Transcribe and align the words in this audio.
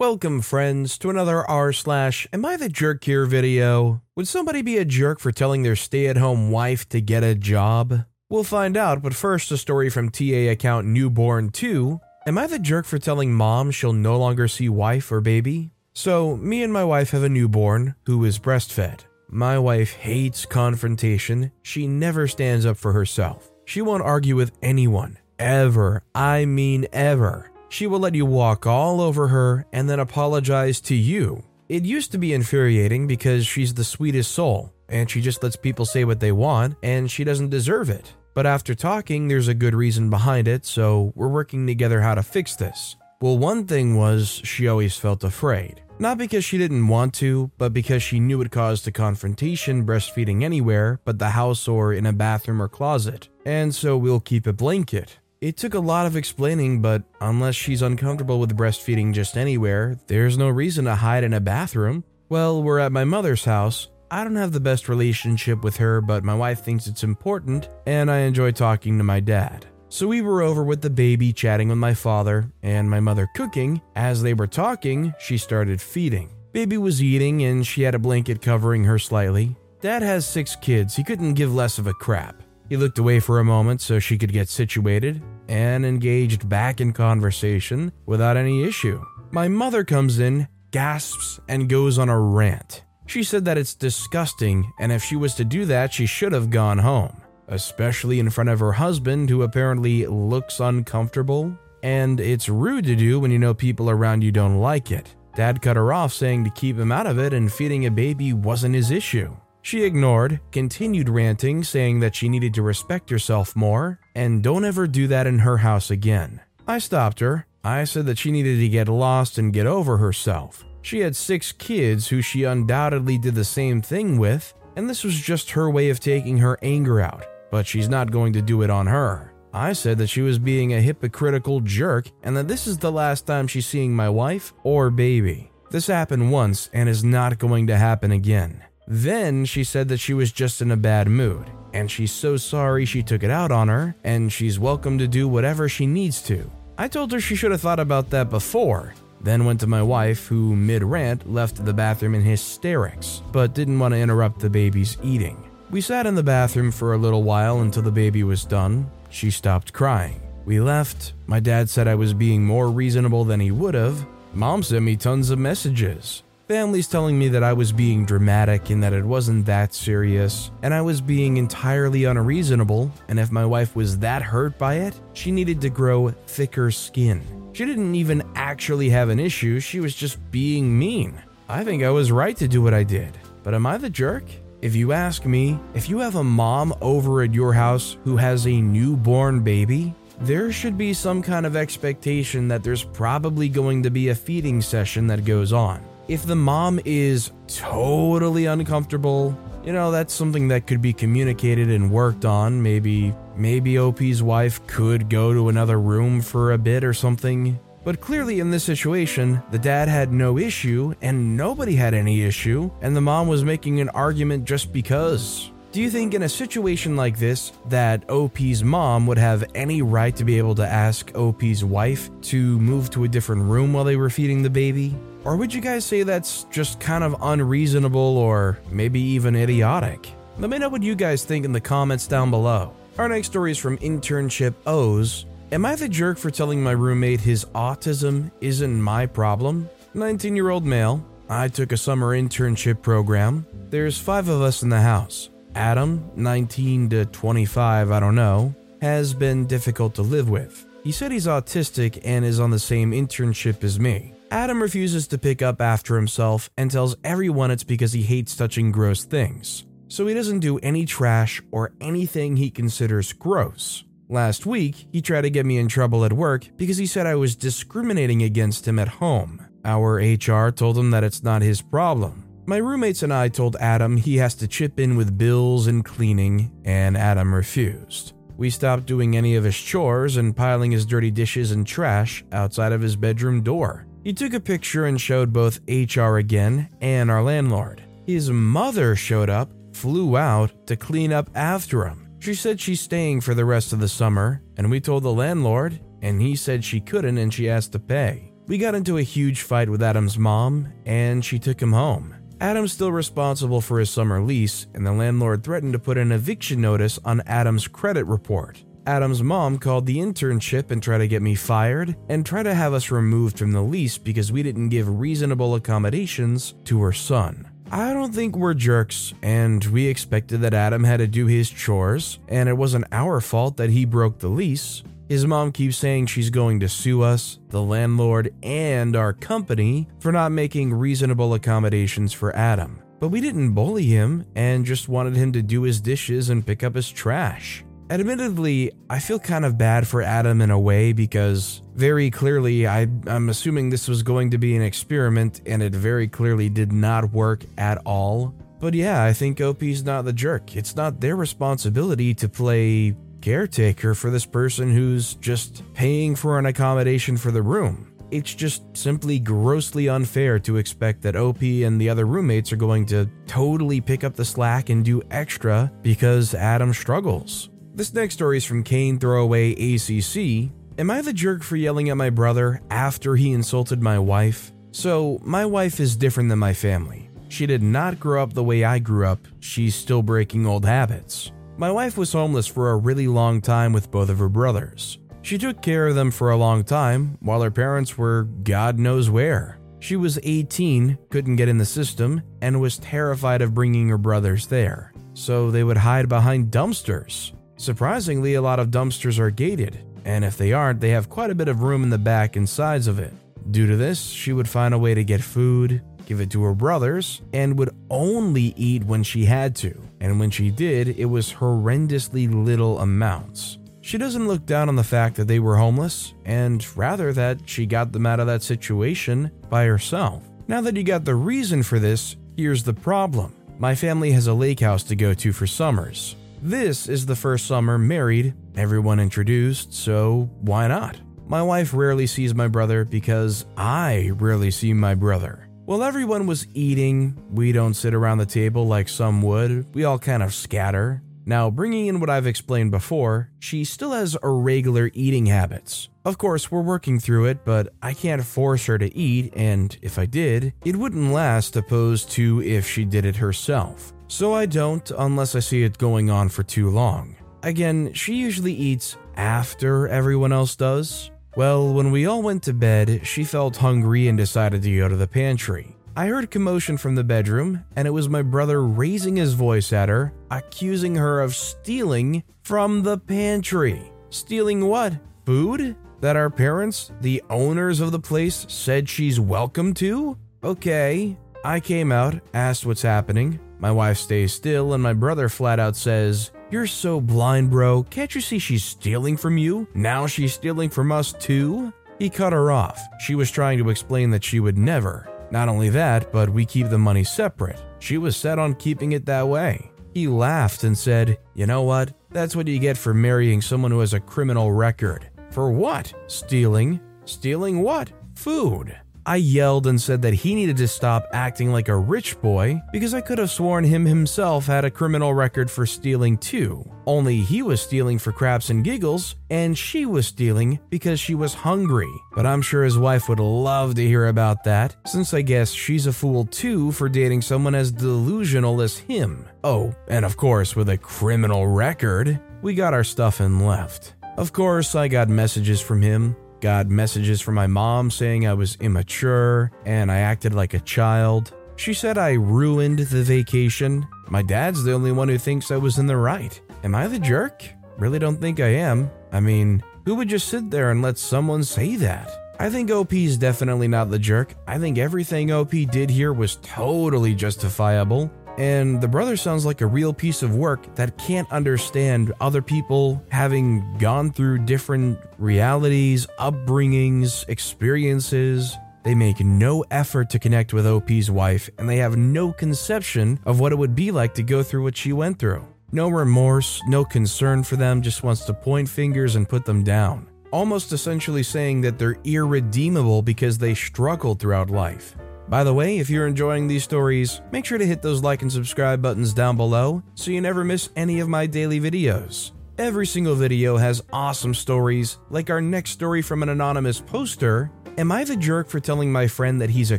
Welcome, 0.00 0.42
friends, 0.42 0.96
to 0.98 1.10
another 1.10 1.44
r 1.50 1.72
slash 1.72 2.28
Am 2.32 2.44
I 2.44 2.56
the 2.56 2.68
Jerk 2.68 3.02
Here 3.02 3.26
video. 3.26 4.00
Would 4.14 4.28
somebody 4.28 4.62
be 4.62 4.78
a 4.78 4.84
jerk 4.84 5.18
for 5.18 5.32
telling 5.32 5.64
their 5.64 5.74
stay 5.74 6.06
at 6.06 6.16
home 6.16 6.52
wife 6.52 6.88
to 6.90 7.00
get 7.00 7.24
a 7.24 7.34
job? 7.34 8.04
We'll 8.30 8.44
find 8.44 8.76
out, 8.76 9.02
but 9.02 9.12
first, 9.12 9.50
a 9.50 9.56
story 9.56 9.90
from 9.90 10.10
TA 10.10 10.52
account 10.52 10.86
Newborn 10.86 11.50
2. 11.50 11.98
Am 12.28 12.38
I 12.38 12.46
the 12.46 12.60
jerk 12.60 12.86
for 12.86 13.00
telling 13.00 13.34
mom 13.34 13.72
she'll 13.72 13.92
no 13.92 14.16
longer 14.16 14.46
see 14.46 14.68
wife 14.68 15.10
or 15.10 15.20
baby? 15.20 15.72
So, 15.94 16.36
me 16.36 16.62
and 16.62 16.72
my 16.72 16.84
wife 16.84 17.10
have 17.10 17.24
a 17.24 17.28
newborn 17.28 17.96
who 18.06 18.24
is 18.24 18.38
breastfed. 18.38 19.00
My 19.28 19.58
wife 19.58 19.94
hates 19.94 20.46
confrontation. 20.46 21.50
She 21.62 21.88
never 21.88 22.28
stands 22.28 22.64
up 22.64 22.76
for 22.76 22.92
herself. 22.92 23.50
She 23.64 23.82
won't 23.82 24.04
argue 24.04 24.36
with 24.36 24.52
anyone, 24.62 25.18
ever. 25.40 26.04
I 26.14 26.44
mean, 26.44 26.86
ever. 26.92 27.50
She 27.68 27.86
will 27.86 28.00
let 28.00 28.14
you 28.14 28.26
walk 28.26 28.66
all 28.66 29.00
over 29.00 29.28
her 29.28 29.66
and 29.72 29.88
then 29.88 30.00
apologize 30.00 30.80
to 30.82 30.94
you. 30.94 31.42
It 31.68 31.84
used 31.84 32.12
to 32.12 32.18
be 32.18 32.32
infuriating 32.32 33.06
because 33.06 33.46
she's 33.46 33.74
the 33.74 33.84
sweetest 33.84 34.32
soul 34.32 34.72
and 34.88 35.10
she 35.10 35.20
just 35.20 35.42
lets 35.42 35.56
people 35.56 35.84
say 35.84 36.04
what 36.04 36.20
they 36.20 36.32
want 36.32 36.76
and 36.82 37.10
she 37.10 37.24
doesn't 37.24 37.50
deserve 37.50 37.90
it. 37.90 38.14
But 38.34 38.46
after 38.46 38.74
talking, 38.74 39.28
there's 39.28 39.48
a 39.48 39.54
good 39.54 39.74
reason 39.74 40.10
behind 40.10 40.48
it, 40.48 40.64
so 40.64 41.12
we're 41.14 41.28
working 41.28 41.66
together 41.66 42.00
how 42.00 42.14
to 42.14 42.22
fix 42.22 42.56
this. 42.56 42.96
Well, 43.20 43.36
one 43.36 43.66
thing 43.66 43.96
was 43.96 44.40
she 44.44 44.68
always 44.68 44.96
felt 44.96 45.24
afraid. 45.24 45.82
Not 45.98 46.16
because 46.16 46.44
she 46.44 46.56
didn't 46.56 46.86
want 46.86 47.12
to, 47.14 47.50
but 47.58 47.72
because 47.72 48.02
she 48.04 48.20
knew 48.20 48.40
it 48.40 48.52
caused 48.52 48.86
a 48.86 48.92
confrontation 48.92 49.84
breastfeeding 49.84 50.44
anywhere 50.44 51.00
but 51.04 51.18
the 51.18 51.30
house 51.30 51.66
or 51.66 51.92
in 51.92 52.06
a 52.06 52.12
bathroom 52.12 52.62
or 52.62 52.68
closet. 52.68 53.28
And 53.44 53.74
so 53.74 53.98
we'll 53.98 54.20
keep 54.20 54.46
a 54.46 54.52
blanket. 54.52 55.18
It 55.40 55.56
took 55.56 55.74
a 55.74 55.78
lot 55.78 56.06
of 56.06 56.16
explaining, 56.16 56.82
but 56.82 57.04
unless 57.20 57.54
she's 57.54 57.80
uncomfortable 57.80 58.40
with 58.40 58.56
breastfeeding 58.56 59.14
just 59.14 59.36
anywhere, 59.36 59.96
there's 60.08 60.36
no 60.36 60.48
reason 60.48 60.86
to 60.86 60.96
hide 60.96 61.22
in 61.22 61.32
a 61.32 61.40
bathroom. 61.40 62.02
Well, 62.28 62.60
we're 62.60 62.80
at 62.80 62.90
my 62.90 63.04
mother's 63.04 63.44
house. 63.44 63.86
I 64.10 64.24
don't 64.24 64.34
have 64.34 64.50
the 64.50 64.58
best 64.58 64.88
relationship 64.88 65.62
with 65.62 65.76
her, 65.76 66.00
but 66.00 66.24
my 66.24 66.34
wife 66.34 66.64
thinks 66.64 66.88
it's 66.88 67.04
important, 67.04 67.68
and 67.86 68.10
I 68.10 68.20
enjoy 68.20 68.50
talking 68.50 68.98
to 68.98 69.04
my 69.04 69.20
dad. 69.20 69.64
So 69.90 70.08
we 70.08 70.22
were 70.22 70.42
over 70.42 70.64
with 70.64 70.82
the 70.82 70.90
baby 70.90 71.32
chatting 71.32 71.68
with 71.68 71.78
my 71.78 71.94
father 71.94 72.50
and 72.64 72.90
my 72.90 72.98
mother 72.98 73.28
cooking. 73.36 73.80
As 73.94 74.20
they 74.20 74.34
were 74.34 74.48
talking, 74.48 75.14
she 75.20 75.38
started 75.38 75.80
feeding. 75.80 76.30
Baby 76.50 76.78
was 76.78 77.00
eating 77.00 77.44
and 77.44 77.64
she 77.64 77.82
had 77.82 77.94
a 77.94 77.98
blanket 78.00 78.42
covering 78.42 78.82
her 78.84 78.98
slightly. 78.98 79.56
Dad 79.80 80.02
has 80.02 80.26
six 80.26 80.56
kids, 80.56 80.96
he 80.96 81.04
couldn't 81.04 81.34
give 81.34 81.54
less 81.54 81.78
of 81.78 81.86
a 81.86 81.94
crap. 81.94 82.42
He 82.68 82.76
looked 82.76 82.98
away 82.98 83.20
for 83.20 83.38
a 83.38 83.44
moment 83.44 83.80
so 83.80 83.98
she 83.98 84.18
could 84.18 84.32
get 84.32 84.48
situated 84.48 85.22
and 85.48 85.86
engaged 85.86 86.48
back 86.48 86.80
in 86.80 86.92
conversation 86.92 87.92
without 88.04 88.36
any 88.36 88.62
issue. 88.64 89.02
My 89.30 89.48
mother 89.48 89.84
comes 89.84 90.18
in, 90.18 90.48
gasps, 90.70 91.40
and 91.48 91.68
goes 91.68 91.98
on 91.98 92.08
a 92.08 92.20
rant. 92.20 92.84
She 93.06 93.22
said 93.22 93.46
that 93.46 93.56
it's 93.56 93.74
disgusting, 93.74 94.70
and 94.78 94.92
if 94.92 95.02
she 95.02 95.16
was 95.16 95.34
to 95.36 95.44
do 95.44 95.64
that, 95.64 95.94
she 95.94 96.04
should 96.04 96.32
have 96.32 96.50
gone 96.50 96.78
home, 96.78 97.22
especially 97.48 98.20
in 98.20 98.28
front 98.28 98.50
of 98.50 98.60
her 98.60 98.72
husband, 98.72 99.30
who 99.30 99.42
apparently 99.42 100.06
looks 100.06 100.60
uncomfortable. 100.60 101.56
And 101.82 102.20
it's 102.20 102.50
rude 102.50 102.84
to 102.84 102.96
do 102.96 103.18
when 103.18 103.30
you 103.30 103.38
know 103.38 103.54
people 103.54 103.88
around 103.88 104.22
you 104.22 104.30
don't 104.30 104.58
like 104.58 104.90
it. 104.90 105.14
Dad 105.36 105.62
cut 105.62 105.76
her 105.76 105.92
off, 105.92 106.12
saying 106.12 106.44
to 106.44 106.50
keep 106.50 106.78
him 106.78 106.92
out 106.92 107.06
of 107.06 107.18
it, 107.18 107.32
and 107.32 107.50
feeding 107.50 107.86
a 107.86 107.90
baby 107.90 108.34
wasn't 108.34 108.74
his 108.74 108.90
issue. 108.90 109.34
She 109.68 109.84
ignored, 109.84 110.40
continued 110.50 111.10
ranting, 111.10 111.62
saying 111.62 112.00
that 112.00 112.14
she 112.14 112.30
needed 112.30 112.54
to 112.54 112.62
respect 112.62 113.10
herself 113.10 113.54
more 113.54 114.00
and 114.14 114.42
don't 114.42 114.64
ever 114.64 114.86
do 114.86 115.06
that 115.08 115.26
in 115.26 115.40
her 115.40 115.58
house 115.58 115.90
again. 115.90 116.40
I 116.66 116.78
stopped 116.78 117.20
her. 117.20 117.44
I 117.62 117.84
said 117.84 118.06
that 118.06 118.16
she 118.16 118.30
needed 118.30 118.60
to 118.60 118.68
get 118.70 118.88
lost 118.88 119.36
and 119.36 119.52
get 119.52 119.66
over 119.66 119.98
herself. 119.98 120.64
She 120.80 121.00
had 121.00 121.14
six 121.14 121.52
kids 121.52 122.08
who 122.08 122.22
she 122.22 122.44
undoubtedly 122.44 123.18
did 123.18 123.34
the 123.34 123.44
same 123.44 123.82
thing 123.82 124.16
with, 124.16 124.54
and 124.74 124.88
this 124.88 125.04
was 125.04 125.20
just 125.20 125.50
her 125.50 125.68
way 125.68 125.90
of 125.90 126.00
taking 126.00 126.38
her 126.38 126.58
anger 126.62 127.02
out, 127.02 127.26
but 127.50 127.66
she's 127.66 127.90
not 127.90 128.10
going 128.10 128.32
to 128.32 128.40
do 128.40 128.62
it 128.62 128.70
on 128.70 128.86
her. 128.86 129.34
I 129.52 129.74
said 129.74 129.98
that 129.98 130.06
she 130.08 130.22
was 130.22 130.38
being 130.38 130.72
a 130.72 130.80
hypocritical 130.80 131.60
jerk 131.60 132.10
and 132.22 132.34
that 132.38 132.48
this 132.48 132.66
is 132.66 132.78
the 132.78 132.90
last 132.90 133.26
time 133.26 133.46
she's 133.46 133.66
seeing 133.66 133.94
my 133.94 134.08
wife 134.08 134.54
or 134.62 134.88
baby. 134.88 135.52
This 135.70 135.88
happened 135.88 136.32
once 136.32 136.70
and 136.72 136.88
is 136.88 137.04
not 137.04 137.38
going 137.38 137.66
to 137.66 137.76
happen 137.76 138.12
again. 138.12 138.64
Then 138.90 139.44
she 139.44 139.64
said 139.64 139.88
that 139.88 140.00
she 140.00 140.14
was 140.14 140.32
just 140.32 140.62
in 140.62 140.70
a 140.70 140.76
bad 140.76 141.08
mood, 141.08 141.50
and 141.74 141.90
she's 141.90 142.10
so 142.10 142.38
sorry 142.38 142.86
she 142.86 143.02
took 143.02 143.22
it 143.22 143.30
out 143.30 143.52
on 143.52 143.68
her, 143.68 143.94
and 144.02 144.32
she's 144.32 144.58
welcome 144.58 144.96
to 144.96 145.06
do 145.06 145.28
whatever 145.28 145.68
she 145.68 145.86
needs 145.86 146.22
to. 146.22 146.50
I 146.78 146.88
told 146.88 147.12
her 147.12 147.20
she 147.20 147.36
should 147.36 147.50
have 147.50 147.60
thought 147.60 147.80
about 147.80 148.08
that 148.10 148.30
before, 148.30 148.94
then 149.20 149.44
went 149.44 149.60
to 149.60 149.66
my 149.66 149.82
wife, 149.82 150.26
who 150.26 150.56
mid 150.56 150.82
rant 150.82 151.30
left 151.30 151.62
the 151.62 151.74
bathroom 151.74 152.14
in 152.14 152.22
hysterics, 152.22 153.20
but 153.30 153.52
didn't 153.52 153.78
want 153.78 153.92
to 153.92 154.00
interrupt 154.00 154.40
the 154.40 154.48
baby's 154.48 154.96
eating. 155.02 155.44
We 155.70 155.82
sat 155.82 156.06
in 156.06 156.14
the 156.14 156.22
bathroom 156.22 156.70
for 156.70 156.94
a 156.94 156.98
little 156.98 157.22
while 157.22 157.60
until 157.60 157.82
the 157.82 157.90
baby 157.90 158.24
was 158.24 158.46
done. 158.46 158.90
She 159.10 159.30
stopped 159.30 159.74
crying. 159.74 160.22
We 160.46 160.60
left. 160.60 161.12
My 161.26 161.40
dad 161.40 161.68
said 161.68 161.86
I 161.86 161.94
was 161.94 162.14
being 162.14 162.42
more 162.42 162.70
reasonable 162.70 163.24
than 163.26 163.40
he 163.40 163.50
would 163.50 163.74
have. 163.74 164.06
Mom 164.32 164.62
sent 164.62 164.82
me 164.82 164.96
tons 164.96 165.28
of 165.28 165.38
messages. 165.38 166.22
Families 166.48 166.88
telling 166.88 167.18
me 167.18 167.28
that 167.28 167.44
I 167.44 167.52
was 167.52 167.72
being 167.72 168.06
dramatic 168.06 168.70
and 168.70 168.82
that 168.82 168.94
it 168.94 169.04
wasn't 169.04 169.44
that 169.44 169.74
serious, 169.74 170.50
and 170.62 170.72
I 170.72 170.80
was 170.80 171.02
being 171.02 171.36
entirely 171.36 172.04
unreasonable, 172.04 172.90
and 173.08 173.20
if 173.20 173.30
my 173.30 173.44
wife 173.44 173.76
was 173.76 173.98
that 173.98 174.22
hurt 174.22 174.56
by 174.56 174.76
it, 174.76 174.98
she 175.12 175.30
needed 175.30 175.60
to 175.60 175.68
grow 175.68 176.08
thicker 176.08 176.70
skin. 176.70 177.20
She 177.52 177.66
didn't 177.66 177.94
even 177.94 178.22
actually 178.34 178.88
have 178.88 179.10
an 179.10 179.20
issue, 179.20 179.60
she 179.60 179.80
was 179.80 179.94
just 179.94 180.18
being 180.30 180.78
mean. 180.78 181.20
I 181.50 181.64
think 181.64 181.82
I 181.82 181.90
was 181.90 182.10
right 182.10 182.36
to 182.38 182.48
do 182.48 182.62
what 182.62 182.72
I 182.72 182.82
did, 182.82 183.18
but 183.42 183.52
am 183.52 183.66
I 183.66 183.76
the 183.76 183.90
jerk? 183.90 184.24
If 184.62 184.74
you 184.74 184.92
ask 184.92 185.26
me, 185.26 185.60
if 185.74 185.90
you 185.90 185.98
have 185.98 186.16
a 186.16 186.24
mom 186.24 186.72
over 186.80 187.20
at 187.20 187.34
your 187.34 187.52
house 187.52 187.98
who 188.04 188.16
has 188.16 188.46
a 188.46 188.58
newborn 188.58 189.40
baby, 189.40 189.94
there 190.20 190.50
should 190.50 190.78
be 190.78 190.94
some 190.94 191.20
kind 191.20 191.44
of 191.44 191.56
expectation 191.56 192.48
that 192.48 192.64
there's 192.64 192.84
probably 192.84 193.50
going 193.50 193.82
to 193.82 193.90
be 193.90 194.08
a 194.08 194.14
feeding 194.14 194.62
session 194.62 195.08
that 195.08 195.26
goes 195.26 195.52
on. 195.52 195.84
If 196.08 196.24
the 196.24 196.36
mom 196.36 196.80
is 196.86 197.32
totally 197.48 198.46
uncomfortable, 198.46 199.38
you 199.62 199.74
know, 199.74 199.90
that's 199.90 200.14
something 200.14 200.48
that 200.48 200.66
could 200.66 200.80
be 200.80 200.94
communicated 200.94 201.70
and 201.70 201.90
worked 201.90 202.24
on. 202.24 202.62
Maybe 202.62 203.14
maybe 203.36 203.78
OP's 203.78 204.22
wife 204.22 204.66
could 204.66 205.10
go 205.10 205.34
to 205.34 205.50
another 205.50 205.78
room 205.78 206.22
for 206.22 206.52
a 206.52 206.58
bit 206.58 206.82
or 206.82 206.94
something. 206.94 207.60
But 207.84 208.00
clearly 208.00 208.40
in 208.40 208.50
this 208.50 208.64
situation, 208.64 209.42
the 209.50 209.58
dad 209.58 209.88
had 209.88 210.10
no 210.10 210.38
issue 210.38 210.94
and 211.02 211.36
nobody 211.36 211.74
had 211.74 211.92
any 211.92 212.22
issue, 212.22 212.70
and 212.80 212.96
the 212.96 213.02
mom 213.02 213.28
was 213.28 213.44
making 213.44 213.80
an 213.80 213.90
argument 213.90 214.46
just 214.46 214.72
because. 214.72 215.50
Do 215.70 215.82
you 215.82 215.90
think 215.90 216.14
in 216.14 216.22
a 216.22 216.28
situation 216.30 216.96
like 216.96 217.18
this 217.18 217.52
that 217.66 218.08
OP's 218.08 218.62
mom 218.62 219.06
would 219.06 219.18
have 219.18 219.44
any 219.54 219.82
right 219.82 220.16
to 220.16 220.24
be 220.24 220.38
able 220.38 220.54
to 220.54 220.66
ask 220.66 221.14
OP's 221.14 221.62
wife 221.62 222.08
to 222.22 222.58
move 222.58 222.88
to 222.90 223.04
a 223.04 223.08
different 223.08 223.42
room 223.42 223.74
while 223.74 223.84
they 223.84 223.96
were 223.96 224.08
feeding 224.08 224.42
the 224.42 224.48
baby? 224.48 224.96
Or 225.24 225.36
would 225.36 225.52
you 225.52 225.60
guys 225.60 225.84
say 225.84 226.04
that's 226.04 226.44
just 226.44 226.80
kind 226.80 227.04
of 227.04 227.16
unreasonable 227.20 228.16
or 228.16 228.58
maybe 228.70 228.98
even 228.98 229.36
idiotic? 229.36 230.10
Let 230.38 230.48
me 230.48 230.58
know 230.58 230.70
what 230.70 230.82
you 230.82 230.94
guys 230.94 231.24
think 231.24 231.44
in 231.44 231.52
the 231.52 231.60
comments 231.60 232.06
down 232.06 232.30
below. 232.30 232.72
Our 232.96 233.08
next 233.10 233.28
story 233.28 233.50
is 233.50 233.58
from 233.58 233.76
Internship 233.78 234.54
O's. 234.66 235.26
Am 235.52 235.66
I 235.66 235.76
the 235.76 235.88
jerk 235.88 236.16
for 236.16 236.30
telling 236.30 236.62
my 236.62 236.70
roommate 236.70 237.20
his 237.20 237.44
autism 237.54 238.30
isn't 238.40 238.80
my 238.80 239.04
problem? 239.04 239.68
19 239.92 240.34
year 240.34 240.48
old 240.48 240.64
male. 240.64 241.04
I 241.28 241.48
took 241.48 241.72
a 241.72 241.76
summer 241.76 242.16
internship 242.18 242.80
program. 242.80 243.46
There's 243.68 243.98
five 243.98 244.28
of 244.28 244.40
us 244.40 244.62
in 244.62 244.70
the 244.70 244.80
house. 244.80 245.28
Adam, 245.58 246.08
19 246.14 246.88
to 246.88 247.04
25, 247.06 247.90
I 247.90 247.98
don't 247.98 248.14
know, 248.14 248.54
has 248.80 249.12
been 249.12 249.44
difficult 249.44 249.92
to 249.96 250.02
live 250.02 250.30
with. 250.30 250.64
He 250.84 250.92
said 250.92 251.10
he's 251.10 251.26
autistic 251.26 251.98
and 252.04 252.24
is 252.24 252.38
on 252.38 252.50
the 252.52 252.60
same 252.60 252.92
internship 252.92 253.64
as 253.64 253.80
me. 253.80 254.14
Adam 254.30 254.62
refuses 254.62 255.08
to 255.08 255.18
pick 255.18 255.42
up 255.42 255.60
after 255.60 255.96
himself 255.96 256.48
and 256.56 256.70
tells 256.70 256.96
everyone 257.02 257.50
it's 257.50 257.64
because 257.64 257.92
he 257.92 258.02
hates 258.02 258.36
touching 258.36 258.70
gross 258.70 259.02
things. 259.02 259.64
So 259.88 260.06
he 260.06 260.14
doesn't 260.14 260.40
do 260.40 260.58
any 260.58 260.86
trash 260.86 261.42
or 261.50 261.72
anything 261.80 262.36
he 262.36 262.50
considers 262.50 263.12
gross. 263.12 263.82
Last 264.08 264.46
week, 264.46 264.86
he 264.92 265.02
tried 265.02 265.22
to 265.22 265.30
get 265.30 265.44
me 265.44 265.58
in 265.58 265.66
trouble 265.66 266.04
at 266.04 266.12
work 266.12 266.46
because 266.56 266.76
he 266.76 266.86
said 266.86 267.04
I 267.04 267.16
was 267.16 267.34
discriminating 267.34 268.22
against 268.22 268.68
him 268.68 268.78
at 268.78 268.86
home. 268.86 269.44
Our 269.64 269.96
HR 269.96 270.52
told 270.52 270.78
him 270.78 270.92
that 270.92 271.02
it's 271.02 271.24
not 271.24 271.42
his 271.42 271.60
problem. 271.62 272.27
My 272.48 272.56
roommates 272.56 273.02
and 273.02 273.12
I 273.12 273.28
told 273.28 273.56
Adam 273.56 273.98
he 273.98 274.16
has 274.16 274.34
to 274.36 274.48
chip 274.48 274.80
in 274.80 274.96
with 274.96 275.18
bills 275.18 275.66
and 275.66 275.84
cleaning, 275.84 276.50
and 276.64 276.96
Adam 276.96 277.34
refused. 277.34 278.14
We 278.38 278.48
stopped 278.48 278.86
doing 278.86 279.18
any 279.18 279.36
of 279.36 279.44
his 279.44 279.54
chores 279.54 280.16
and 280.16 280.34
piling 280.34 280.70
his 280.70 280.86
dirty 280.86 281.10
dishes 281.10 281.50
and 281.52 281.66
trash 281.66 282.24
outside 282.32 282.72
of 282.72 282.80
his 282.80 282.96
bedroom 282.96 283.42
door. 283.42 283.86
He 284.02 284.14
took 284.14 284.32
a 284.32 284.40
picture 284.40 284.86
and 284.86 284.98
showed 284.98 285.30
both 285.30 285.60
HR 285.68 286.16
again 286.16 286.70
and 286.80 287.10
our 287.10 287.22
landlord. 287.22 287.82
His 288.06 288.30
mother 288.30 288.96
showed 288.96 289.28
up, 289.28 289.50
flew 289.74 290.16
out 290.16 290.66
to 290.68 290.74
clean 290.74 291.12
up 291.12 291.28
after 291.34 291.84
him. 291.84 292.08
She 292.18 292.32
said 292.32 292.58
she's 292.58 292.80
staying 292.80 293.20
for 293.20 293.34
the 293.34 293.44
rest 293.44 293.74
of 293.74 293.80
the 293.80 293.88
summer, 293.88 294.40
and 294.56 294.70
we 294.70 294.80
told 294.80 295.02
the 295.02 295.12
landlord, 295.12 295.80
and 296.00 296.22
he 296.22 296.34
said 296.34 296.64
she 296.64 296.80
couldn't 296.80 297.18
and 297.18 297.34
she 297.34 297.50
asked 297.50 297.72
to 297.72 297.78
pay. 297.78 298.32
We 298.46 298.56
got 298.56 298.74
into 298.74 298.96
a 298.96 299.02
huge 299.02 299.42
fight 299.42 299.68
with 299.68 299.82
Adam's 299.82 300.18
mom, 300.18 300.72
and 300.86 301.22
she 301.22 301.38
took 301.38 301.60
him 301.60 301.72
home. 301.74 302.14
Adam's 302.40 302.72
still 302.72 302.92
responsible 302.92 303.60
for 303.60 303.80
his 303.80 303.90
summer 303.90 304.22
lease, 304.22 304.66
and 304.74 304.86
the 304.86 304.92
landlord 304.92 305.42
threatened 305.42 305.72
to 305.72 305.78
put 305.78 305.98
an 305.98 306.12
eviction 306.12 306.60
notice 306.60 306.98
on 307.04 307.20
Adam's 307.22 307.66
credit 307.66 308.04
report. 308.04 308.62
Adam's 308.86 309.22
mom 309.22 309.58
called 309.58 309.86
the 309.86 309.98
internship 309.98 310.70
and 310.70 310.82
tried 310.82 310.98
to 310.98 311.08
get 311.08 311.20
me 311.20 311.34
fired 311.34 311.96
and 312.08 312.24
try 312.24 312.42
to 312.42 312.54
have 312.54 312.72
us 312.72 312.90
removed 312.90 313.38
from 313.38 313.52
the 313.52 313.60
lease 313.60 313.98
because 313.98 314.32
we 314.32 314.42
didn't 314.42 314.70
give 314.70 315.00
reasonable 315.00 315.56
accommodations 315.56 316.54
to 316.64 316.80
her 316.80 316.92
son. 316.92 317.46
I 317.70 317.92
don't 317.92 318.14
think 318.14 318.34
we're 318.34 318.54
jerks, 318.54 319.12
and 319.22 319.62
we 319.66 319.86
expected 319.88 320.40
that 320.40 320.54
Adam 320.54 320.84
had 320.84 320.98
to 320.98 321.06
do 321.06 321.26
his 321.26 321.50
chores, 321.50 322.18
and 322.28 322.48
it 322.48 322.56
wasn't 322.56 322.86
our 322.92 323.20
fault 323.20 323.58
that 323.58 323.68
he 323.68 323.84
broke 323.84 324.20
the 324.20 324.28
lease. 324.28 324.82
His 325.08 325.26
mom 325.26 325.52
keeps 325.52 325.78
saying 325.78 326.06
she's 326.06 326.28
going 326.28 326.60
to 326.60 326.68
sue 326.68 327.00
us, 327.02 327.38
the 327.48 327.62
landlord, 327.62 328.34
and 328.42 328.94
our 328.94 329.14
company 329.14 329.88
for 330.00 330.12
not 330.12 330.32
making 330.32 330.74
reasonable 330.74 331.32
accommodations 331.32 332.12
for 332.12 332.36
Adam. 332.36 332.82
But 333.00 333.08
we 333.08 333.22
didn't 333.22 333.52
bully 333.52 333.86
him 333.86 334.26
and 334.36 334.66
just 334.66 334.86
wanted 334.86 335.16
him 335.16 335.32
to 335.32 335.40
do 335.40 335.62
his 335.62 335.80
dishes 335.80 336.28
and 336.28 336.46
pick 336.46 336.62
up 336.62 336.74
his 336.74 336.90
trash. 336.90 337.64
Admittedly, 337.88 338.70
I 338.90 338.98
feel 338.98 339.18
kind 339.18 339.46
of 339.46 339.56
bad 339.56 339.86
for 339.86 340.02
Adam 340.02 340.42
in 340.42 340.50
a 340.50 340.60
way 340.60 340.92
because 340.92 341.62
very 341.74 342.10
clearly 342.10 342.66
I, 342.66 342.82
am 343.06 343.30
assuming 343.30 343.70
this 343.70 343.88
was 343.88 344.02
going 344.02 344.32
to 344.32 344.38
be 344.38 344.54
an 344.56 344.62
experiment 344.62 345.40
and 345.46 345.62
it 345.62 345.74
very 345.74 346.06
clearly 346.06 346.50
did 346.50 346.70
not 346.70 347.12
work 347.12 347.44
at 347.56 347.78
all. 347.86 348.34
But 348.60 348.74
yeah, 348.74 349.04
I 349.04 349.14
think 349.14 349.40
OP's 349.40 349.84
not 349.84 350.04
the 350.04 350.12
jerk. 350.12 350.54
It's 350.54 350.76
not 350.76 351.00
their 351.00 351.16
responsibility 351.16 352.12
to 352.14 352.28
play 352.28 352.94
caretaker 353.20 353.94
for 353.94 354.10
this 354.10 354.26
person 354.26 354.72
who's 354.72 355.14
just 355.14 355.62
paying 355.74 356.14
for 356.14 356.38
an 356.38 356.46
accommodation 356.46 357.16
for 357.16 357.30
the 357.30 357.42
room. 357.42 357.92
It's 358.10 358.34
just 358.34 358.62
simply 358.76 359.18
grossly 359.18 359.88
unfair 359.88 360.38
to 360.40 360.56
expect 360.56 361.02
that 361.02 361.16
OP 361.16 361.42
and 361.42 361.80
the 361.80 361.90
other 361.90 362.06
roommates 362.06 362.52
are 362.52 362.56
going 362.56 362.86
to 362.86 363.08
totally 363.26 363.80
pick 363.80 364.02
up 364.02 364.14
the 364.14 364.24
slack 364.24 364.70
and 364.70 364.84
do 364.84 365.02
extra 365.10 365.70
because 365.82 366.34
Adam 366.34 366.72
struggles. 366.72 367.50
This 367.74 367.92
next 367.92 368.14
story 368.14 368.38
is 368.38 368.44
from 368.44 368.64
Kane 368.64 368.98
Throwaway 368.98 369.52
ACC. 369.52 370.50
Am 370.78 370.90
I 370.90 371.02
the 371.02 371.12
jerk 371.12 371.42
for 371.42 371.56
yelling 371.56 371.90
at 371.90 371.96
my 371.96 372.08
brother 372.10 372.62
after 372.70 373.16
he 373.16 373.32
insulted 373.32 373.82
my 373.82 373.98
wife? 373.98 374.52
So, 374.70 375.18
my 375.22 375.44
wife 375.44 375.80
is 375.80 375.96
different 375.96 376.28
than 376.28 376.38
my 376.38 376.54
family. 376.54 377.10
She 377.28 377.46
did 377.46 377.62
not 377.62 378.00
grow 378.00 378.22
up 378.22 378.32
the 378.32 378.44
way 378.44 378.64
I 378.64 378.78
grew 378.78 379.06
up, 379.06 379.20
she's 379.40 379.74
still 379.74 380.02
breaking 380.02 380.46
old 380.46 380.64
habits. 380.64 381.30
My 381.58 381.72
wife 381.72 381.98
was 381.98 382.12
homeless 382.12 382.46
for 382.46 382.70
a 382.70 382.76
really 382.76 383.08
long 383.08 383.40
time 383.40 383.72
with 383.72 383.90
both 383.90 384.10
of 384.10 384.20
her 384.20 384.28
brothers. 384.28 384.98
She 385.22 385.38
took 385.38 385.60
care 385.60 385.88
of 385.88 385.96
them 385.96 386.12
for 386.12 386.30
a 386.30 386.36
long 386.36 386.62
time 386.62 387.18
while 387.18 387.42
her 387.42 387.50
parents 387.50 387.98
were 387.98 388.28
God 388.44 388.78
knows 388.78 389.10
where. 389.10 389.58
She 389.80 389.96
was 389.96 390.20
18, 390.22 390.96
couldn't 391.10 391.34
get 391.34 391.48
in 391.48 391.58
the 391.58 391.64
system, 391.64 392.22
and 392.40 392.60
was 392.60 392.78
terrified 392.78 393.42
of 393.42 393.54
bringing 393.54 393.88
her 393.88 393.98
brothers 393.98 394.46
there. 394.46 394.92
So 395.14 395.50
they 395.50 395.64
would 395.64 395.76
hide 395.76 396.08
behind 396.08 396.52
dumpsters. 396.52 397.32
Surprisingly, 397.56 398.34
a 398.34 398.42
lot 398.42 398.60
of 398.60 398.70
dumpsters 398.70 399.18
are 399.18 399.32
gated, 399.32 399.80
and 400.04 400.24
if 400.24 400.36
they 400.36 400.52
aren't, 400.52 400.80
they 400.80 400.90
have 400.90 401.10
quite 401.10 401.30
a 401.30 401.34
bit 401.34 401.48
of 401.48 401.62
room 401.62 401.82
in 401.82 401.90
the 401.90 401.98
back 401.98 402.36
and 402.36 402.48
sides 402.48 402.86
of 402.86 403.00
it. 403.00 403.12
Due 403.50 403.66
to 403.66 403.76
this, 403.76 404.00
she 404.00 404.32
would 404.32 404.48
find 404.48 404.74
a 404.74 404.78
way 404.78 404.94
to 404.94 405.02
get 405.02 405.20
food, 405.20 405.82
give 406.08 406.20
it 406.20 406.30
to 406.30 406.42
her 406.42 406.54
brothers, 406.54 407.20
and 407.34 407.58
would 407.58 407.76
only 407.90 408.54
eat 408.56 408.82
when 408.82 409.02
she 409.02 409.26
had 409.26 409.54
to. 409.54 409.78
And 410.00 410.18
when 410.18 410.30
she 410.30 410.50
did, 410.50 410.98
it 410.98 411.04
was 411.04 411.34
horrendously 411.34 412.32
little 412.32 412.80
amounts. 412.80 413.58
She 413.82 413.98
doesn't 413.98 414.26
look 414.26 414.46
down 414.46 414.70
on 414.70 414.76
the 414.76 414.82
fact 414.82 415.16
that 415.16 415.28
they 415.28 415.38
were 415.38 415.56
homeless, 415.56 416.14
and 416.24 416.66
rather 416.76 417.12
that 417.12 417.46
she 417.46 417.66
got 417.66 417.92
them 417.92 418.06
out 418.06 418.20
of 418.20 418.26
that 418.26 418.42
situation 418.42 419.30
by 419.50 419.64
herself. 419.66 420.22
Now 420.48 420.62
that 420.62 420.76
you 420.76 420.82
got 420.82 421.04
the 421.04 421.14
reason 421.14 421.62
for 421.62 421.78
this, 421.78 422.16
here's 422.36 422.62
the 422.62 422.72
problem. 422.72 423.34
My 423.58 423.74
family 423.74 424.12
has 424.12 424.28
a 424.28 424.34
lake 424.34 424.60
house 424.60 424.84
to 424.84 424.96
go 424.96 425.12
to 425.12 425.32
for 425.32 425.46
summers. 425.46 426.16
This 426.40 426.88
is 426.88 427.04
the 427.04 427.16
first 427.16 427.46
summer 427.46 427.76
married, 427.76 428.32
everyone 428.56 428.98
introduced, 428.98 429.74
so 429.74 430.30
why 430.40 430.68
not? 430.68 430.96
My 431.26 431.42
wife 431.42 431.74
rarely 431.74 432.06
sees 432.06 432.34
my 432.34 432.48
brother 432.48 432.84
because 432.86 433.44
I 433.56 434.12
rarely 434.14 434.50
see 434.50 434.72
my 434.72 434.94
brother. 434.94 435.47
While 435.68 435.82
everyone 435.82 436.26
was 436.26 436.46
eating, 436.54 437.14
we 437.30 437.52
don't 437.52 437.74
sit 437.74 437.92
around 437.92 438.16
the 438.16 438.24
table 438.24 438.66
like 438.66 438.88
some 438.88 439.20
would, 439.20 439.66
we 439.74 439.84
all 439.84 439.98
kind 439.98 440.22
of 440.22 440.32
scatter. 440.32 441.02
Now, 441.26 441.50
bringing 441.50 441.88
in 441.88 442.00
what 442.00 442.08
I've 442.08 442.26
explained 442.26 442.70
before, 442.70 443.28
she 443.38 443.64
still 443.64 443.92
has 443.92 444.16
irregular 444.22 444.90
eating 444.94 445.26
habits. 445.26 445.90
Of 446.06 446.16
course, 446.16 446.50
we're 446.50 446.62
working 446.62 446.98
through 446.98 447.26
it, 447.26 447.44
but 447.44 447.74
I 447.82 447.92
can't 447.92 448.24
force 448.24 448.64
her 448.64 448.78
to 448.78 448.96
eat, 448.96 449.34
and 449.36 449.76
if 449.82 449.98
I 449.98 450.06
did, 450.06 450.54
it 450.64 450.74
wouldn't 450.74 451.12
last 451.12 451.54
opposed 451.54 452.12
to 452.12 452.40
if 452.40 452.66
she 452.66 452.86
did 452.86 453.04
it 453.04 453.16
herself 453.16 453.92
so 454.08 454.32
I 454.32 454.46
don't 454.46 454.90
unless 454.96 455.34
I 455.34 455.40
see 455.40 455.64
it 455.64 455.76
going 455.76 456.08
on 456.08 456.30
for 456.30 456.44
too 456.44 456.70
long. 456.70 457.14
Again, 457.42 457.92
she 457.92 458.14
usually 458.14 458.54
eats 458.54 458.96
after 459.16 459.86
everyone 459.86 460.32
else 460.32 460.56
does. 460.56 461.10
Well, 461.38 461.72
when 461.72 461.92
we 461.92 462.04
all 462.04 462.20
went 462.20 462.42
to 462.42 462.52
bed, 462.52 463.06
she 463.06 463.22
felt 463.22 463.58
hungry 463.58 464.08
and 464.08 464.18
decided 464.18 464.60
to 464.62 464.76
go 464.76 464.88
to 464.88 464.96
the 464.96 465.06
pantry. 465.06 465.76
I 465.96 466.08
heard 466.08 466.32
commotion 466.32 466.76
from 466.76 466.96
the 466.96 467.04
bedroom, 467.04 467.64
and 467.76 467.86
it 467.86 467.92
was 467.92 468.08
my 468.08 468.22
brother 468.22 468.60
raising 468.60 469.14
his 469.14 469.34
voice 469.34 469.72
at 469.72 469.88
her, 469.88 470.12
accusing 470.32 470.96
her 470.96 471.20
of 471.20 471.36
stealing 471.36 472.24
from 472.42 472.82
the 472.82 472.98
pantry. 472.98 473.92
Stealing 474.10 474.66
what? 474.66 474.94
Food? 475.26 475.76
That 476.00 476.16
our 476.16 476.28
parents, 476.28 476.90
the 477.02 477.22
owners 477.30 477.78
of 477.78 477.92
the 477.92 478.00
place, 478.00 478.44
said 478.48 478.88
she's 478.88 479.20
welcome 479.20 479.74
to? 479.74 480.18
Okay. 480.42 481.16
I 481.44 481.60
came 481.60 481.92
out, 481.92 482.20
asked 482.34 482.66
what's 482.66 482.82
happening. 482.82 483.38
My 483.60 483.70
wife 483.70 483.98
stays 483.98 484.32
still, 484.32 484.72
and 484.72 484.82
my 484.82 484.92
brother 484.92 485.28
flat 485.28 485.60
out 485.60 485.76
says, 485.76 486.32
You're 486.50 486.66
so 486.66 486.98
blind, 486.98 487.50
bro. 487.50 487.82
Can't 487.82 488.14
you 488.14 488.22
see 488.22 488.38
she's 488.38 488.64
stealing 488.64 489.18
from 489.18 489.36
you? 489.36 489.68
Now 489.74 490.06
she's 490.06 490.32
stealing 490.32 490.70
from 490.70 490.90
us 490.90 491.12
too? 491.12 491.74
He 491.98 492.08
cut 492.08 492.32
her 492.32 492.50
off. 492.50 492.80
She 493.00 493.14
was 493.14 493.30
trying 493.30 493.58
to 493.58 493.68
explain 493.68 494.08
that 494.10 494.24
she 494.24 494.40
would 494.40 494.56
never. 494.56 495.10
Not 495.30 495.50
only 495.50 495.68
that, 495.68 496.10
but 496.10 496.30
we 496.30 496.46
keep 496.46 496.70
the 496.70 496.78
money 496.78 497.04
separate. 497.04 497.62
She 497.80 497.98
was 497.98 498.16
set 498.16 498.38
on 498.38 498.54
keeping 498.54 498.92
it 498.92 499.04
that 499.04 499.28
way. 499.28 499.70
He 499.92 500.08
laughed 500.08 500.64
and 500.64 500.76
said, 500.76 501.18
You 501.34 501.44
know 501.44 501.64
what? 501.64 501.92
That's 502.12 502.34
what 502.34 502.48
you 502.48 502.58
get 502.58 502.78
for 502.78 502.94
marrying 502.94 503.42
someone 503.42 503.70
who 503.70 503.80
has 503.80 503.92
a 503.92 504.00
criminal 504.00 504.50
record. 504.50 505.10
For 505.30 505.50
what? 505.50 505.92
Stealing? 506.06 506.80
Stealing 507.04 507.60
what? 507.62 507.92
Food. 508.14 508.74
I 509.08 509.16
yelled 509.16 509.66
and 509.66 509.80
said 509.80 510.02
that 510.02 510.12
he 510.12 510.34
needed 510.34 510.58
to 510.58 510.68
stop 510.68 511.08
acting 511.14 511.50
like 511.50 511.68
a 511.68 511.76
rich 511.78 512.20
boy 512.20 512.60
because 512.70 512.92
I 512.92 513.00
could 513.00 513.16
have 513.16 513.30
sworn 513.30 513.64
him 513.64 513.86
himself 513.86 514.44
had 514.44 514.66
a 514.66 514.70
criminal 514.70 515.14
record 515.14 515.50
for 515.50 515.64
stealing 515.64 516.18
too. 516.18 516.62
Only 516.84 517.20
he 517.20 517.40
was 517.40 517.62
stealing 517.62 517.98
for 517.98 518.12
craps 518.12 518.50
and 518.50 518.62
giggles, 518.62 519.14
and 519.30 519.56
she 519.56 519.86
was 519.86 520.06
stealing 520.06 520.60
because 520.68 521.00
she 521.00 521.14
was 521.14 521.32
hungry. 521.32 521.90
But 522.14 522.26
I'm 522.26 522.42
sure 522.42 522.64
his 522.64 522.76
wife 522.76 523.08
would 523.08 523.18
love 523.18 523.76
to 523.76 523.86
hear 523.86 524.08
about 524.08 524.44
that, 524.44 524.76
since 524.86 525.14
I 525.14 525.22
guess 525.22 525.52
she's 525.52 525.86
a 525.86 525.92
fool 525.94 526.26
too 526.26 526.70
for 526.72 526.90
dating 526.90 527.22
someone 527.22 527.54
as 527.54 527.72
delusional 527.72 528.60
as 528.60 528.76
him. 528.76 529.26
Oh, 529.42 529.74
and 529.88 530.04
of 530.04 530.18
course, 530.18 530.54
with 530.54 530.68
a 530.68 530.76
criminal 530.76 531.46
record. 531.46 532.20
We 532.42 532.52
got 532.52 532.74
our 532.74 532.84
stuff 532.84 533.20
and 533.20 533.46
left. 533.46 533.94
Of 534.18 534.34
course, 534.34 534.74
I 534.74 534.88
got 534.88 535.08
messages 535.08 535.62
from 535.62 535.80
him 535.80 536.14
Got 536.40 536.68
messages 536.68 537.20
from 537.20 537.34
my 537.34 537.48
mom 537.48 537.90
saying 537.90 538.26
I 538.26 538.34
was 538.34 538.56
immature 538.60 539.50
and 539.64 539.90
I 539.90 539.98
acted 539.98 540.34
like 540.34 540.54
a 540.54 540.60
child. 540.60 541.34
She 541.56 541.74
said 541.74 541.98
I 541.98 542.12
ruined 542.12 542.78
the 542.78 543.02
vacation. 543.02 543.84
My 544.08 544.22
dad's 544.22 544.62
the 544.62 544.72
only 544.72 544.92
one 544.92 545.08
who 545.08 545.18
thinks 545.18 545.50
I 545.50 545.56
was 545.56 545.78
in 545.78 545.88
the 545.88 545.96
right. 545.96 546.40
Am 546.62 546.76
I 546.76 546.86
the 546.86 547.00
jerk? 547.00 547.44
Really 547.76 547.98
don't 547.98 548.20
think 548.20 548.38
I 548.38 548.48
am. 548.48 548.88
I 549.10 549.18
mean, 549.18 549.64
who 549.84 549.96
would 549.96 550.08
just 550.08 550.28
sit 550.28 550.48
there 550.50 550.70
and 550.70 550.80
let 550.80 550.96
someone 550.96 551.42
say 551.42 551.74
that? 551.76 552.10
I 552.38 552.50
think 552.50 552.70
OP 552.70 552.92
is 552.92 553.18
definitely 553.18 553.66
not 553.66 553.90
the 553.90 553.98
jerk. 553.98 554.36
I 554.46 554.58
think 554.58 554.78
everything 554.78 555.32
OP 555.32 555.50
did 555.50 555.90
here 555.90 556.12
was 556.12 556.36
totally 556.36 557.16
justifiable. 557.16 558.12
And 558.38 558.80
the 558.80 558.86
brother 558.86 559.16
sounds 559.16 559.44
like 559.44 559.62
a 559.62 559.66
real 559.66 559.92
piece 559.92 560.22
of 560.22 560.36
work 560.36 560.72
that 560.76 560.96
can't 560.96 561.30
understand 561.32 562.12
other 562.20 562.40
people 562.40 563.02
having 563.10 563.76
gone 563.78 564.12
through 564.12 564.44
different 564.44 564.96
realities, 565.18 566.06
upbringings, 566.20 567.28
experiences. 567.28 568.56
They 568.84 568.94
make 568.94 569.18
no 569.18 569.64
effort 569.72 570.10
to 570.10 570.20
connect 570.20 570.52
with 570.52 570.68
OP's 570.68 571.10
wife, 571.10 571.50
and 571.58 571.68
they 571.68 571.78
have 571.78 571.96
no 571.96 572.32
conception 572.32 573.18
of 573.26 573.40
what 573.40 573.50
it 573.50 573.56
would 573.56 573.74
be 573.74 573.90
like 573.90 574.14
to 574.14 574.22
go 574.22 574.44
through 574.44 574.62
what 574.62 574.76
she 574.76 574.92
went 574.92 575.18
through. 575.18 575.44
No 575.72 575.88
remorse, 575.88 576.62
no 576.68 576.84
concern 576.84 577.42
for 577.42 577.56
them, 577.56 577.82
just 577.82 578.04
wants 578.04 578.24
to 578.26 578.34
point 578.34 578.68
fingers 578.68 579.16
and 579.16 579.28
put 579.28 579.46
them 579.46 579.64
down. 579.64 580.08
Almost 580.30 580.72
essentially 580.72 581.24
saying 581.24 581.62
that 581.62 581.76
they're 581.76 581.98
irredeemable 582.04 583.02
because 583.02 583.36
they 583.36 583.54
struggled 583.54 584.20
throughout 584.20 584.48
life. 584.48 584.94
By 585.28 585.44
the 585.44 585.52
way, 585.52 585.78
if 585.78 585.90
you're 585.90 586.06
enjoying 586.06 586.48
these 586.48 586.64
stories, 586.64 587.20
make 587.32 587.44
sure 587.44 587.58
to 587.58 587.66
hit 587.66 587.82
those 587.82 588.02
like 588.02 588.22
and 588.22 588.32
subscribe 588.32 588.80
buttons 588.80 589.12
down 589.12 589.36
below 589.36 589.82
so 589.94 590.10
you 590.10 590.22
never 590.22 590.42
miss 590.42 590.70
any 590.74 591.00
of 591.00 591.08
my 591.08 591.26
daily 591.26 591.60
videos. 591.60 592.32
Every 592.56 592.86
single 592.86 593.14
video 593.14 593.58
has 593.58 593.84
awesome 593.92 594.32
stories, 594.32 594.98
like 595.10 595.28
our 595.28 595.42
next 595.42 595.72
story 595.72 596.00
from 596.00 596.22
an 596.22 596.30
anonymous 596.30 596.80
poster. 596.80 597.50
Am 597.76 597.92
I 597.92 598.04
the 598.04 598.16
jerk 598.16 598.48
for 598.48 598.58
telling 598.58 598.90
my 598.90 599.06
friend 599.06 599.40
that 599.42 599.50
he's 599.50 599.70
a 599.70 599.78